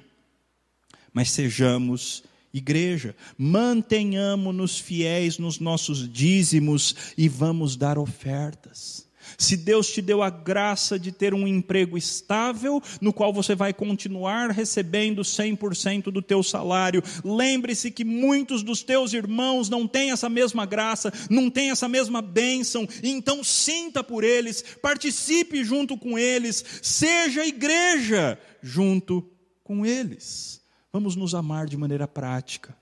mas 1.12 1.30
sejamos 1.30 2.22
igreja, 2.52 3.16
mantenhamos-nos 3.38 4.78
fiéis 4.78 5.38
nos 5.38 5.58
nossos 5.58 6.10
dízimos 6.10 6.94
e 7.16 7.28
vamos 7.28 7.76
dar 7.76 7.98
ofertas. 7.98 9.06
Se 9.38 9.56
Deus 9.56 9.88
te 9.88 10.02
deu 10.02 10.22
a 10.22 10.30
graça 10.30 10.98
de 10.98 11.12
ter 11.12 11.34
um 11.34 11.46
emprego 11.46 11.96
estável, 11.96 12.82
no 13.00 13.12
qual 13.12 13.32
você 13.32 13.54
vai 13.54 13.72
continuar 13.72 14.50
recebendo 14.50 15.22
100% 15.22 16.04
do 16.04 16.22
teu 16.22 16.42
salário, 16.42 17.02
lembre-se 17.24 17.90
que 17.90 18.04
muitos 18.04 18.62
dos 18.62 18.82
teus 18.82 19.12
irmãos 19.12 19.68
não 19.68 19.86
têm 19.86 20.10
essa 20.10 20.28
mesma 20.28 20.66
graça, 20.66 21.12
não 21.30 21.50
têm 21.50 21.70
essa 21.70 21.88
mesma 21.88 22.22
bênção, 22.22 22.88
então 23.02 23.42
sinta 23.42 24.02
por 24.02 24.24
eles, 24.24 24.62
participe 24.80 25.64
junto 25.64 25.96
com 25.96 26.18
eles, 26.18 26.64
seja 26.82 27.46
igreja 27.46 28.38
junto 28.62 29.28
com 29.62 29.84
eles. 29.86 30.60
Vamos 30.92 31.16
nos 31.16 31.34
amar 31.34 31.66
de 31.66 31.76
maneira 31.76 32.06
prática. 32.06 32.76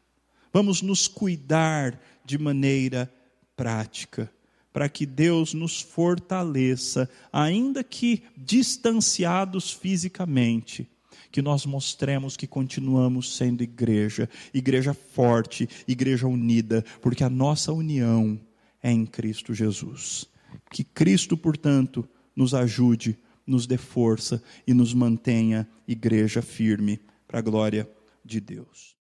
Vamos 0.53 0.83
nos 0.83 1.07
cuidar 1.07 2.01
de 2.25 2.37
maneira 2.37 3.13
prática 3.57 4.31
para 4.73 4.89
que 4.89 5.05
Deus 5.05 5.53
nos 5.53 5.81
fortaleça, 5.81 7.09
ainda 7.33 7.83
que 7.83 8.23
distanciados 8.37 9.73
fisicamente, 9.73 10.89
que 11.31 11.43
nós 11.43 11.65
mostremos 11.67 12.37
que 12.37 12.47
continuamos 12.47 13.37
sendo 13.37 13.63
igreja, 13.63 14.29
igreja 14.53 14.95
forte, 14.95 15.69
igreja 15.87 16.27
unida, 16.27 16.85
porque 17.01 17.25
a 17.25 17.31
nossa 17.31 17.73
união 17.73 18.41
é 18.83 18.91
em 18.91 19.07
Cristo 19.07 19.55
Jesus. 19.55 20.27
Que 20.71 20.83
Cristo, 20.83 21.37
portanto, 21.37 22.09
nos 22.35 22.55
ajude, 22.55 23.19
nos 23.47 23.67
dê 23.67 23.77
força 23.77 24.43
e 24.67 24.73
nos 24.73 24.95
mantenha 24.95 25.69
igreja 25.87 26.43
firme, 26.43 27.01
para 27.27 27.39
a 27.39 27.43
glória 27.43 27.89
de 28.25 28.41
Deus. 28.41 28.97